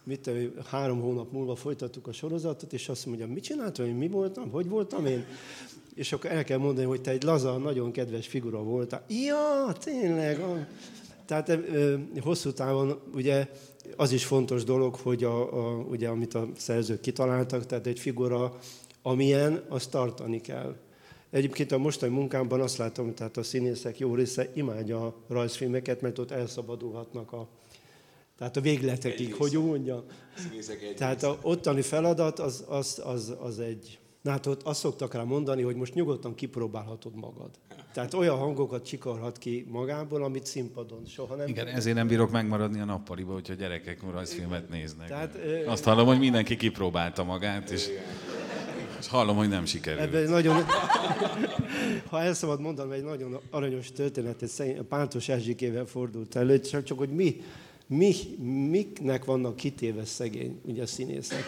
[0.03, 0.29] mit,
[0.65, 4.67] három hónap múlva folytattuk a sorozatot, és azt mondja, mit csináltam, én mi voltam, hogy
[4.67, 5.25] voltam én?
[5.95, 9.05] És akkor el kell mondani, hogy te egy laza, nagyon kedves figura voltál.
[9.07, 10.39] Ja, tényleg.
[11.25, 11.59] Tehát
[12.21, 13.47] hosszú távon ugye
[13.95, 18.57] az is fontos dolog, hogy a, a, ugye, amit a szerzők kitaláltak, tehát egy figura,
[19.01, 20.75] amilyen, azt tartani kell.
[21.29, 26.19] Egyébként a mostani munkámban azt látom, tehát a színészek jó része imádja a rajzfilmeket, mert
[26.19, 27.47] ott elszabadulhatnak a,
[28.37, 30.03] tehát a végletekig, egy hogy úgy mondjam.
[30.95, 33.97] Tehát a ottani feladat az, az, az, az egy...
[34.21, 37.49] Na hát ott azt szoktak rá mondani, hogy most nyugodtan kipróbálhatod magad.
[37.93, 41.47] Tehát olyan hangokat csikarhat ki magából, amit színpadon soha nem...
[41.47, 45.07] Igen, ezért nem bírok megmaradni a nappaliba, hogyha gyerekek rajzfilmet néznek.
[45.07, 47.87] Tehát, azt hallom, hogy mindenki kipróbálta magát, és,
[48.99, 50.01] és hallom, hogy nem sikerült.
[50.01, 50.63] Ebben nagyon,
[52.09, 56.97] ha el szabad mondanom, egy nagyon aranyos történet, egy Pántos Erzsikével fordult elő, csak, csak
[56.97, 57.41] hogy mi
[57.87, 58.13] mi,
[58.69, 61.43] miknek vannak kitéve szegény, ugye a színészek.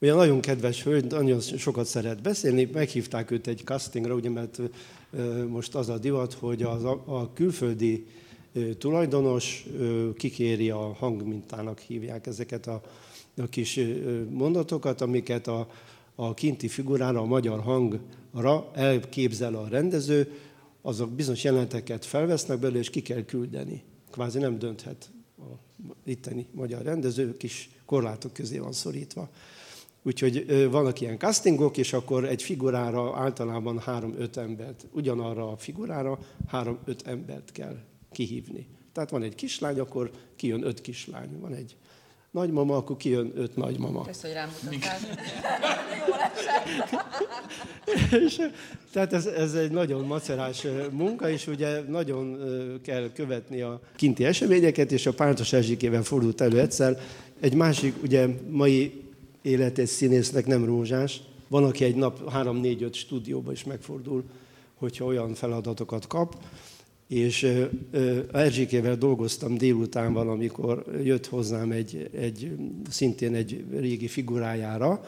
[0.00, 4.60] Ugye nagyon kedves hölgy, nagyon sokat szeret beszélni, meghívták őt egy castingra, ugye, mert
[5.48, 8.06] most az a divat, hogy az, a, a külföldi
[8.78, 9.66] tulajdonos
[10.16, 12.82] kikéri a hangmintának hívják ezeket a,
[13.36, 13.80] a kis
[14.30, 15.68] mondatokat, amiket a,
[16.14, 20.32] a kinti figurára, a magyar hangra elképzel a rendező,
[20.82, 23.82] azok bizonyos jeleneteket felvesznek belőle, és ki kell küldeni.
[24.10, 25.13] Kvázi nem dönthet
[26.04, 29.28] itteni magyar rendezők is korlátok közé van szorítva.
[30.02, 37.06] Úgyhogy vannak ilyen castingok, és akkor egy figurára általában három-öt embert, ugyanarra a figurára három-öt
[37.06, 37.76] embert kell
[38.12, 38.66] kihívni.
[38.92, 41.40] Tehát van egy kislány, akkor kijön öt kislány.
[41.40, 41.76] Van egy
[42.34, 44.04] nagymama, akkor kijön öt nagymama.
[44.04, 44.98] Köszönöm, hogy rámutattál.
[48.26, 48.40] és,
[48.92, 52.38] tehát ez, ez egy nagyon macerás munka, és ugye nagyon
[52.82, 57.00] kell követni a kinti eseményeket, és a Pártos Erzsikével fordult elő egyszer.
[57.40, 59.02] Egy másik, ugye mai
[59.42, 61.20] életes színésznek nem rózsás.
[61.48, 64.24] Van, aki egy nap 3-4-5 stúdióba is megfordul,
[64.74, 66.36] hogyha olyan feladatokat kap
[67.08, 67.46] és
[68.32, 72.56] Erzsikével dolgoztam délután valamikor jött hozzám egy, egy,
[72.90, 75.04] szintén egy régi figurájára.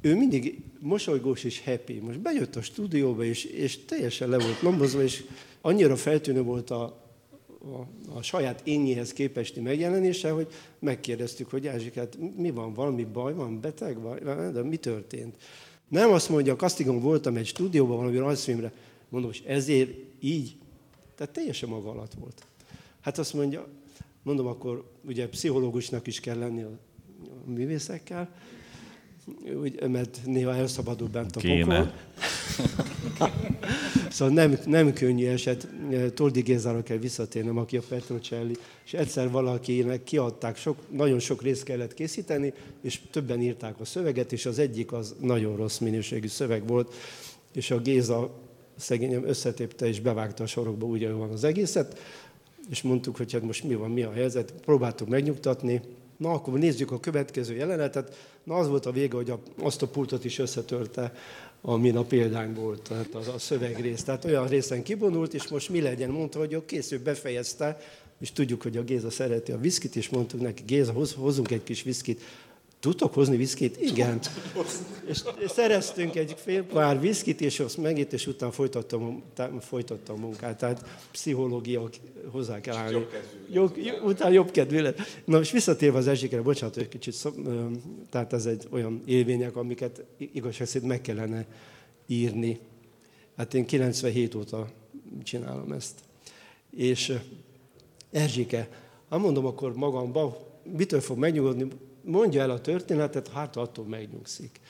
[0.00, 1.98] Ő mindig mosolygós és happy.
[1.98, 5.24] Most bejött a stúdióba, és, és teljesen le volt lombozva, és
[5.60, 6.82] annyira feltűnő volt a,
[7.58, 7.86] a,
[8.16, 10.46] a saját énjéhez képesti megjelenése, hogy
[10.78, 15.36] megkérdeztük, hogy Erzsikát, mi van, valami baj van, beteg vagy, de mi történt?
[15.88, 18.72] Nem azt mondja, Kastigon voltam egy stúdióban valami rajzfilmre,
[19.08, 19.90] mondom, és ezért
[20.20, 20.56] így
[21.16, 22.46] tehát teljesen maga alatt volt.
[23.00, 23.66] Hát azt mondja,
[24.22, 26.70] mondom, akkor ugye pszichológusnak is kell lenni a,
[27.46, 28.28] a művészekkel,
[29.62, 31.94] úgy, mert néha elszabadul bent a Kéne.
[34.10, 35.68] szóval nem, nem könnyű eset.
[36.14, 41.62] Toldi Gézára kell visszatérnem, aki a Petrocelli, és egyszer valakinek kiadták, sok, nagyon sok részt
[41.62, 46.66] kellett készíteni, és többen írták a szöveget, és az egyik az nagyon rossz minőségű szöveg
[46.66, 46.94] volt,
[47.52, 48.45] és a Géza
[48.76, 51.98] szegényem összetépte és bevágta a sorokba úgy, van az egészet,
[52.70, 55.80] és mondtuk, hogy hát most mi van, mi a helyzet, próbáltuk megnyugtatni,
[56.16, 58.16] Na, akkor nézzük a következő jelenetet.
[58.44, 61.14] Na, az volt a vége, hogy a, azt a pultot is összetörte,
[61.60, 64.02] amin a példány volt, tehát az a szövegrész.
[64.02, 66.10] Tehát olyan részen kibonult, és most mi legyen?
[66.10, 67.80] Mondta, hogy kész, ő befejezte,
[68.20, 71.62] és tudjuk, hogy a Géza szereti a viszkit, és mondtuk neki, Géza, hoz, hozzunk egy
[71.62, 72.22] kis viszkit.
[72.86, 73.80] Tudtok hozni viszkit?
[73.80, 74.20] Igen.
[75.06, 79.22] És szereztünk egy fél pár viszkit, és azt megít, és utána folytattam,
[79.60, 80.58] folytattam a munkát.
[80.58, 81.88] Tehát pszichológia
[82.30, 83.06] hozzá kell állni.
[83.52, 84.98] Jobb jobb, utána jobb kedvű lett.
[85.24, 87.30] Na, és visszatérve az Erzsikre, bocsánat, egy kicsit, szó,
[88.10, 91.46] tehát ez egy olyan élvények, amiket igazság szerint meg kellene
[92.06, 92.58] írni.
[93.36, 94.68] Hát én 97 óta
[95.22, 96.00] csinálom ezt.
[96.70, 97.18] És
[98.10, 98.68] Erzsike,
[99.10, 100.36] hát mondom akkor magamban,
[100.76, 101.66] mitől fog megnyugodni,
[102.06, 104.60] mondja el a történetet, hát attól megnyugszik.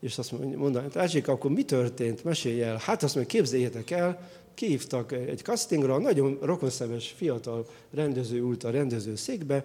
[0.00, 2.24] És azt mondja, hát akkor mi történt?
[2.24, 2.76] Mesélj el.
[2.76, 9.16] Hát azt mondja, képzeljétek el, kihívtak egy castingra, nagyon rokonszemes fiatal rendező ült a rendező
[9.16, 9.64] székbe,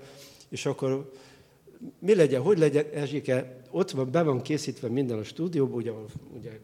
[0.49, 1.11] és akkor
[1.99, 5.91] mi legyen, hogy legyen, Erzsike, ott van, be van készítve minden a stúdióban, ugye,
[6.37, 6.59] ugye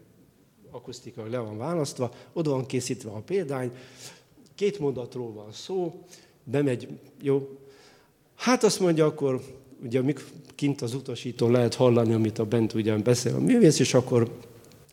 [0.70, 3.72] akusztika le van választva, oda van készítve a példány,
[4.54, 6.04] két mondatról van szó,
[6.44, 6.88] bemegy,
[7.20, 7.58] jó.
[8.34, 9.40] Hát azt mondja, akkor
[9.84, 10.24] ugye amik
[10.54, 14.30] kint az utasítón lehet hallani, amit a bent ugyan beszél a művész, és akkor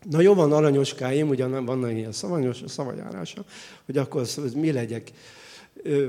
[0.10, 3.46] Na jó van, aranyoskáim, ugyan vannak ilyen szavanyos, szavajárása,
[3.86, 5.12] hogy akkor az, mi legyek.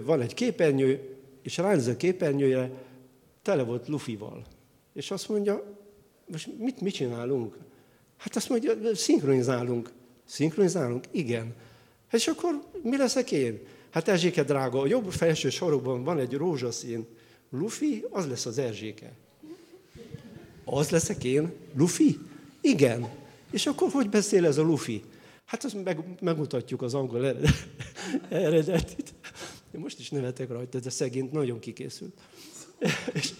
[0.04, 2.70] Van egy képernyő, és ránéz a képernyőre,
[3.42, 4.44] tele volt lufival.
[4.92, 5.76] És azt mondja,
[6.26, 7.56] most mit, mit csinálunk?
[8.16, 9.90] Hát azt mondja, szinkronizálunk.
[10.24, 11.04] Szinkronizálunk?
[11.10, 11.54] Igen.
[12.08, 13.60] Hát és akkor mi leszek én?
[13.90, 17.06] Hát Erzséke drága, a jobb felső sorokban van egy rózsaszín.
[17.50, 19.12] Lufi, az lesz az Erzséke.
[20.64, 21.52] Az leszek én?
[21.74, 22.18] Lufi?
[22.60, 23.08] Igen.
[23.50, 25.02] És akkor hogy beszél ez a Lufi?
[25.44, 27.26] Hát azt meg, megmutatjuk az angol
[28.28, 29.14] eredetit.
[29.74, 32.20] Én most is nevetek rajta, de szegény nagyon kikészült.
[33.12, 33.34] És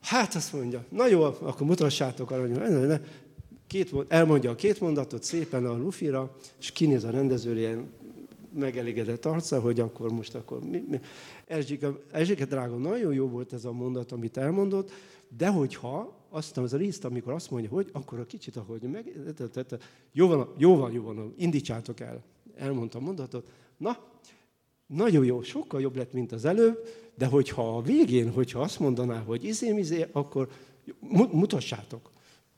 [0.00, 3.00] hát azt mondja, na jó, akkor mutassátok arra,
[3.66, 7.90] két, elmondja a két mondatot szépen a Lufira, és kinéz a rendező ilyen
[8.54, 11.00] megelégedett arca, hogy akkor most akkor mi, mi.
[11.50, 14.90] Erzsike, Erzsike drága, nagyon jó volt ez a mondat, amit elmondott,
[15.36, 19.12] de hogyha azt az a részt, amikor azt mondja, hogy akkor a kicsit, ahogy meg...
[20.12, 22.22] Jó van, jó van, jó van, indítsátok el.
[22.56, 23.50] Elmondta a mondatot.
[23.76, 23.98] Na,
[24.86, 29.20] nagyon jó, sokkal jobb lett, mint az előbb, de hogyha a végén, hogyha azt mondaná,
[29.20, 30.48] hogy izém, izé, akkor
[31.30, 32.10] mutassátok.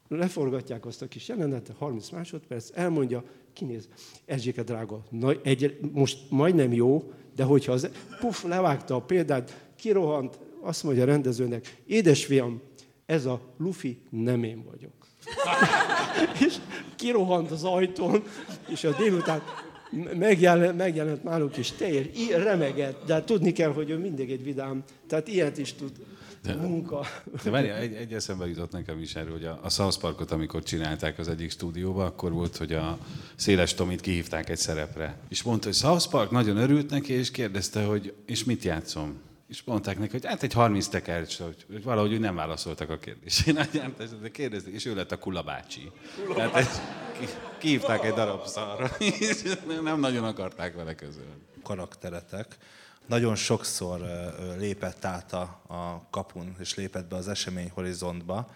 [0.08, 3.88] Leforgatják azt a kis jelenetet, 30 másodperc, elmondja, kinéz,
[4.24, 7.88] Erzséke drága, na, egy, most majdnem jó, de hogyha az,
[8.20, 12.60] puf, levágta a példát, kirohant, azt mondja a rendezőnek, édesfiam,
[13.06, 14.92] ez a Luffy nem én vagyok.
[16.46, 16.56] és
[16.96, 18.22] kirohant az ajtón,
[18.68, 19.42] és a délután
[20.14, 22.06] megjelent, megjelent náluk is teljes,
[22.36, 25.92] remegett, de tudni kell, hogy ő mindig egy vidám, tehát ilyet is tud.
[26.42, 27.06] De, munka.
[27.42, 30.62] De várj, egy, egy eszembe jutott nekem is erről, hogy a, a South Parkot, amikor
[30.62, 32.98] csinálták az egyik stúdióba, akkor volt, hogy a
[33.34, 35.18] Széles Tomit kihívták egy szerepre.
[35.28, 39.20] És mondta, hogy South Park nagyon örült neki, és kérdezte, hogy és mit játszom?
[39.52, 43.68] és mondták neki, hogy hát egy 30 tekercs, hogy valahogy úgy nem válaszoltak a kérdésére.
[44.22, 45.90] De kérdezték, és ő lett a Kula bácsi.
[46.34, 46.68] Tehát egy,
[47.58, 49.42] kihívták egy darab szarra, és
[49.82, 51.32] nem nagyon akarták vele közölni.
[51.62, 52.56] Karakteretek
[53.06, 54.00] nagyon sokszor
[54.58, 58.50] lépett át a, a kapun, és lépett be az esemény horizontba.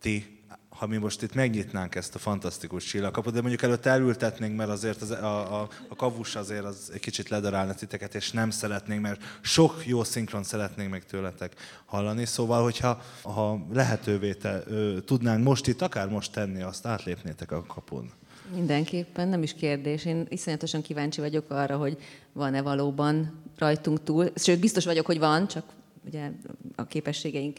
[0.00, 0.42] Ti
[0.82, 5.02] ha mi most itt megnyitnánk ezt a fantasztikus csillagkaput, de mondjuk előtt elültetnénk, mert azért
[5.02, 9.22] az, a, a, a kavus azért az egy kicsit ledarálna titeket, és nem szeretnénk, mert
[9.40, 11.54] sok jó szinkron szeretnénk meg tőletek
[11.84, 12.24] hallani.
[12.24, 17.62] Szóval, hogyha ha lehetővé te, ö, tudnánk most itt, akár most tenni, azt átlépnétek a
[17.62, 18.12] kapun.
[18.54, 20.04] Mindenképpen, nem is kérdés.
[20.04, 21.96] Én iszonyatosan kíváncsi vagyok arra, hogy
[22.32, 24.30] van-e valóban rajtunk túl.
[24.34, 25.64] Sőt, biztos vagyok, hogy van, csak
[26.06, 26.30] ugye
[26.76, 27.56] a képességeink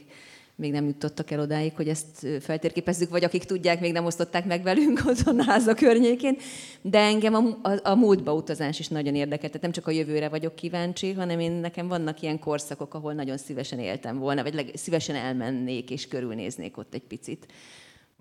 [0.56, 4.64] még nem jutottak el odáig, hogy ezt feltérképezzük, vagy akik tudják, még nem osztották meg
[4.64, 6.38] velünk azon a háza környékén.
[6.82, 9.48] De engem a, a, a múltba utazás is nagyon érdekel.
[9.48, 13.38] Tehát nem csak a jövőre vagyok kíváncsi, hanem én nekem vannak ilyen korszakok, ahol nagyon
[13.38, 17.48] szívesen éltem volna, vagy leg, szívesen elmennék és körülnéznék ott egy picit.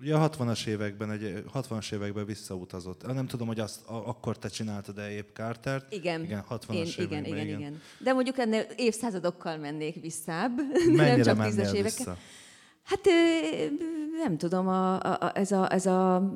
[0.02, 3.06] Ugye a 60-as években, egy 60-as években visszautazott.
[3.06, 5.92] Nem tudom, hogy azt a, akkor te csináltad e épp Cartert.
[5.92, 6.24] Igen.
[6.24, 7.24] Igen, 60-as Én, években.
[7.24, 7.80] Igen, igen, igen, igen.
[7.98, 10.56] De mondjuk ennél évszázadokkal mennék visszább.
[10.86, 11.82] Mennyire nem csak mennél évekkel.
[11.82, 12.16] vissza?
[12.82, 13.00] Hát
[14.18, 16.30] nem tudom, a, a, ez, a, ez a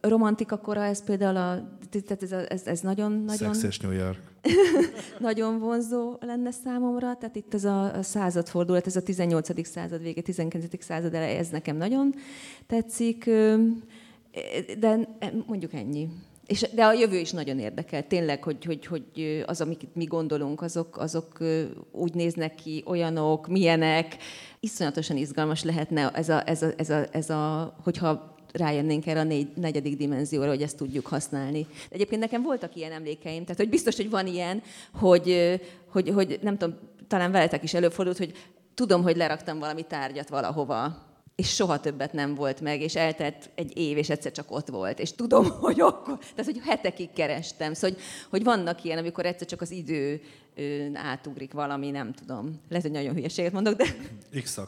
[0.00, 3.92] romantika kora, ez például a, tehát ez, a, ez, ez nagyon, nagyon, Sex és New
[3.92, 4.20] York.
[5.18, 7.16] nagyon vonzó lenne számomra.
[7.16, 9.66] Tehát itt ez a, a századfordulat, ez a 18.
[9.66, 10.84] század vége, 19.
[10.84, 12.14] század eleje, ez nekem nagyon
[12.66, 13.30] tetszik.
[14.78, 16.08] De mondjuk ennyi.
[16.46, 18.06] És, de a jövő is nagyon érdekel.
[18.06, 21.38] Tényleg, hogy, hogy, hogy az, amit mi gondolunk, azok, azok
[21.92, 24.16] úgy néznek ki, olyanok, milyenek.
[24.60, 29.24] Iszonyatosan izgalmas lehetne ez a, ez a, ez a, ez a hogyha rájönnénk erre a
[29.24, 31.62] négy, negyedik dimenzióra, hogy ezt tudjuk használni.
[31.62, 36.38] De egyébként nekem voltak ilyen emlékeim, tehát hogy biztos, hogy van ilyen, hogy, hogy, hogy
[36.42, 36.78] nem tudom,
[37.08, 38.32] talán veletek is előfordult, hogy
[38.74, 41.05] tudom, hogy leraktam valami tárgyat valahova,
[41.36, 44.98] és soha többet nem volt meg, és eltelt egy év, és egyszer csak ott volt,
[44.98, 49.46] és tudom, hogy akkor, tehát hogy hetekig kerestem, szóval, hogy, hogy vannak ilyen, amikor egyszer
[49.46, 50.20] csak az idő
[50.54, 52.60] ö, átugrik valami, nem tudom.
[52.68, 53.84] Lehet, hogy nagyon hülyeséget mondok, de...
[54.42, 54.58] x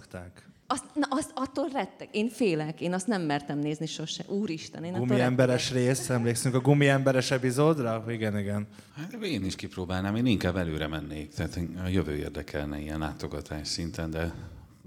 [0.66, 2.08] Azt, na, azt, attól rettek.
[2.12, 2.80] Én félek.
[2.80, 4.24] Én azt nem mertem nézni sose.
[4.26, 8.04] Úristen, én attól Gumiemberes rész, emlékszünk a gumiemberes epizódra?
[8.08, 8.66] Igen, igen.
[8.96, 14.10] Hát én is kipróbálnám, én inkább előre mennék, tehát a jövő érdekelne ilyen látogatás szinten,
[14.10, 14.34] de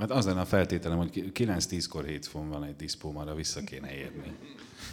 [0.01, 4.35] mert az lenne a feltételem, hogy 9-10-kor hétfőn van egy diszpó, arra vissza kéne érni.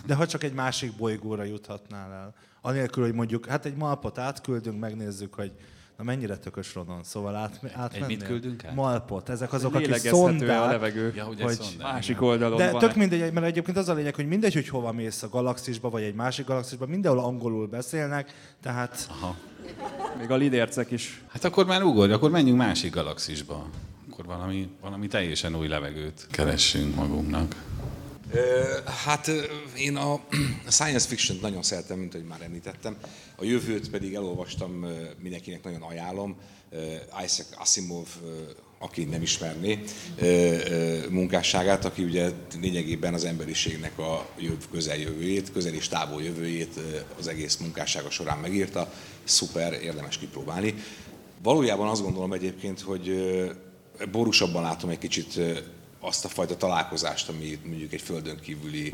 [0.06, 4.80] De ha csak egy másik bolygóra juthatnál el, anélkül, hogy mondjuk, hát egy malpot átküldünk,
[4.80, 5.52] megnézzük, hogy
[5.96, 8.06] Na mennyire tökös Ronon, szóval át, átmennél?
[8.06, 8.74] mit küldünk át?
[8.74, 10.61] Malpot, ezek azok, akik szondák.
[10.61, 11.12] a levegő?
[11.16, 11.92] Ja, ugye hogy szondák.
[11.92, 12.80] Másik oldalon de van.
[12.80, 16.02] tök mindegy, mert egyébként az a lényeg, hogy mindegy, hogy hova mész a galaxisba, vagy
[16.02, 19.36] egy másik galaxisba, mindenhol angolul beszélnek, tehát Aha.
[20.18, 21.22] Még a lidércek is.
[21.28, 23.66] Hát akkor már ugorj, akkor menjünk másik galaxisba.
[24.18, 27.64] Akkor valami, valami teljesen új levegőt keressünk magunknak.
[29.04, 29.30] Hát
[29.76, 30.20] én a,
[30.68, 32.96] science fiction nagyon szeretem, mint ahogy már említettem.
[33.36, 34.86] A jövőt pedig elolvastam,
[35.22, 36.36] mindenkinek nagyon ajánlom.
[37.24, 38.06] Isaac Asimov,
[38.78, 39.78] aki nem ismerné
[41.10, 46.80] munkásságát, aki ugye lényegében az emberiségnek a jöv, közeljövőjét, közel és távol jövőjét
[47.18, 48.92] az egész munkássága során megírta.
[49.24, 50.74] Szuper, érdemes kipróbálni.
[51.42, 53.14] Valójában azt gondolom egyébként, hogy
[54.12, 55.40] borúsabban látom egy kicsit
[56.01, 58.92] azt a fajta találkozást, ami mondjuk egy földön kívüli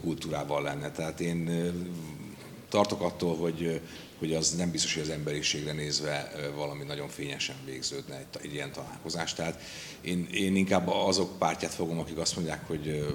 [0.00, 0.90] kultúrával lenne.
[0.90, 1.50] Tehát én
[2.68, 3.80] tartok attól, hogy,
[4.18, 8.72] hogy az nem biztos, hogy az emberiségre nézve valami nagyon fényesen végződne egy, egy ilyen
[8.72, 9.34] találkozás.
[9.34, 9.60] Tehát
[10.00, 13.14] én, én inkább azok pártját fogom, akik azt mondják, hogy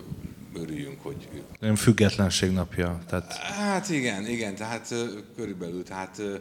[0.54, 1.28] örüljünk, hogy
[1.62, 3.00] olyan függetlenség napja.
[3.08, 4.96] Tehát Hát igen, igen, tehát
[5.36, 6.36] körülbelül, tehát ö,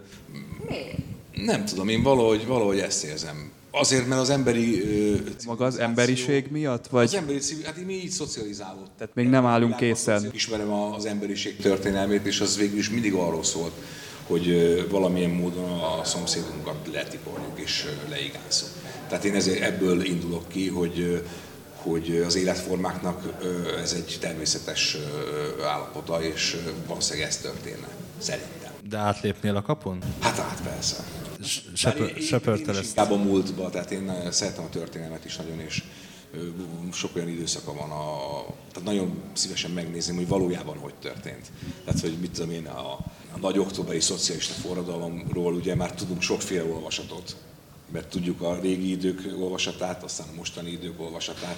[1.44, 3.50] nem tudom, én valahogy, valahogy ezt érzem.
[3.70, 4.80] Azért, mert az emberi...
[4.82, 5.14] ö,
[5.46, 6.86] Maga az emberiség miatt?
[6.86, 8.88] Vagy Az emberi civil, hát mi így szocializálódtunk.
[8.98, 10.28] Tehát még nem állunk készen.
[10.32, 13.72] Ismerem a- az emberiség történelmét, és az végül is mindig arról szólt,
[14.26, 18.68] hogy valamilyen módon a szomszédunkat letiporjuk és ö, leigázzuk.
[19.08, 21.22] Tehát én ezért ebből indulok ki, hogy
[21.78, 23.42] hogy az életformáknak
[23.82, 24.96] ez egy természetes
[25.66, 27.88] állapota, és valószínűleg ez történne.
[28.18, 28.72] Szerintem.
[28.88, 29.98] de átlépnél a kapun?
[30.20, 30.96] Hát át persze.
[31.42, 31.62] Is
[32.76, 32.88] ezt.
[32.88, 35.82] inkább a múltba, tehát én nagyon szeretem a történelmet is nagyon, és
[36.92, 41.50] sok olyan időszaka van, a, tehát nagyon szívesen megnézném, hogy valójában hogy történt.
[41.84, 42.92] Tehát, hogy mit tudom én, a,
[43.32, 47.36] a nagy októberi szocialista forradalomról ugye már tudunk sokféle olvasatot,
[47.92, 51.56] mert tudjuk a régi idők olvasatát, aztán a mostani idők olvasatát,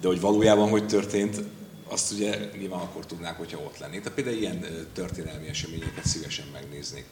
[0.00, 1.42] de hogy valójában hogy történt,
[1.88, 4.02] azt ugye nyilván akkor tudnánk, hogyha ott lennénk.
[4.02, 7.04] Tehát például ilyen történelmi eseményeket szívesen megnéznék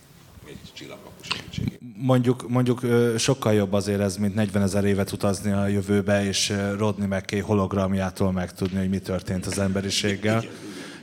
[0.48, 1.78] egy csillagkapu segítségével.
[1.96, 2.80] Mondjuk, mondjuk
[3.18, 8.32] sokkal jobb azért ez, mint 40 ezer évet utazni a jövőbe, és Rodney McKay hologramjától
[8.32, 10.44] megtudni, hogy mi történt az emberiséggel.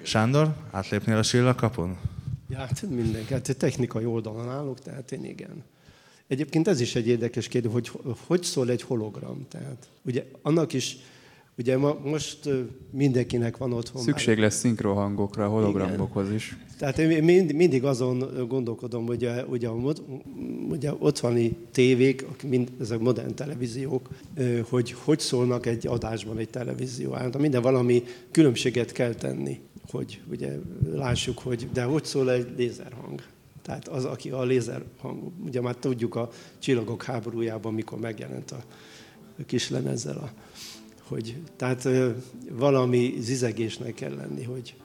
[0.02, 1.98] Sándor, átlépnél a csillagkapun?
[2.50, 5.64] Ja, hát mindenki, hát technikai oldalon állok, tehát én igen.
[6.28, 7.91] Egyébként ez is egy érdekes kérdés, hogy
[8.28, 9.46] hogy szól egy hologram.
[9.50, 10.98] Tehát ugye annak is,
[11.58, 12.49] ugye ma, most
[12.91, 13.95] mindenkinek van otthon.
[13.95, 16.58] már- Szükség lesz szinkrohangokra, hologramokhoz is.
[16.78, 19.76] Tehát én mind, mindig azon gondolkodom, hogy a, ugye, a,
[20.70, 24.10] ugye a otthoni tévék, mind, ezek modern televíziók,
[24.70, 27.12] hogy hogy szólnak egy adásban egy televízió.
[27.12, 29.60] Hát minden valami különbséget kell tenni,
[29.91, 30.54] hogy ugye
[30.93, 33.22] lássuk, hogy de hogy szól egy lézerhang.
[33.62, 36.30] Tehát az, aki a lézerhang, ugye már tudjuk a
[36.60, 38.64] Csillagok háborújában, mikor megjelent a,
[39.39, 40.32] a kis lemezzel, a,
[41.08, 41.88] hogy tehát
[42.51, 44.76] valami zizegésnek kell lenni, hogy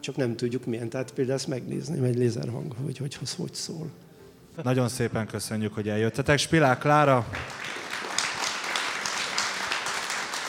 [0.00, 0.88] csak nem tudjuk milyen.
[0.88, 3.90] Tehát például ezt megnézni, egy lézerhang, hogy hogy, hogy, hogy szól.
[4.62, 6.38] Nagyon szépen köszönjük, hogy eljöttetek.
[6.38, 7.26] Spilák Klára,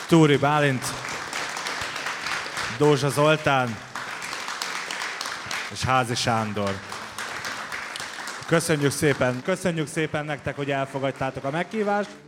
[0.08, 0.84] Túri Bálint,
[2.78, 3.76] Dózsa Zoltán
[5.72, 6.74] és Házi Sándor.
[8.46, 12.27] Köszönjük szépen, köszönjük szépen nektek, hogy elfogadtátok a meghívást.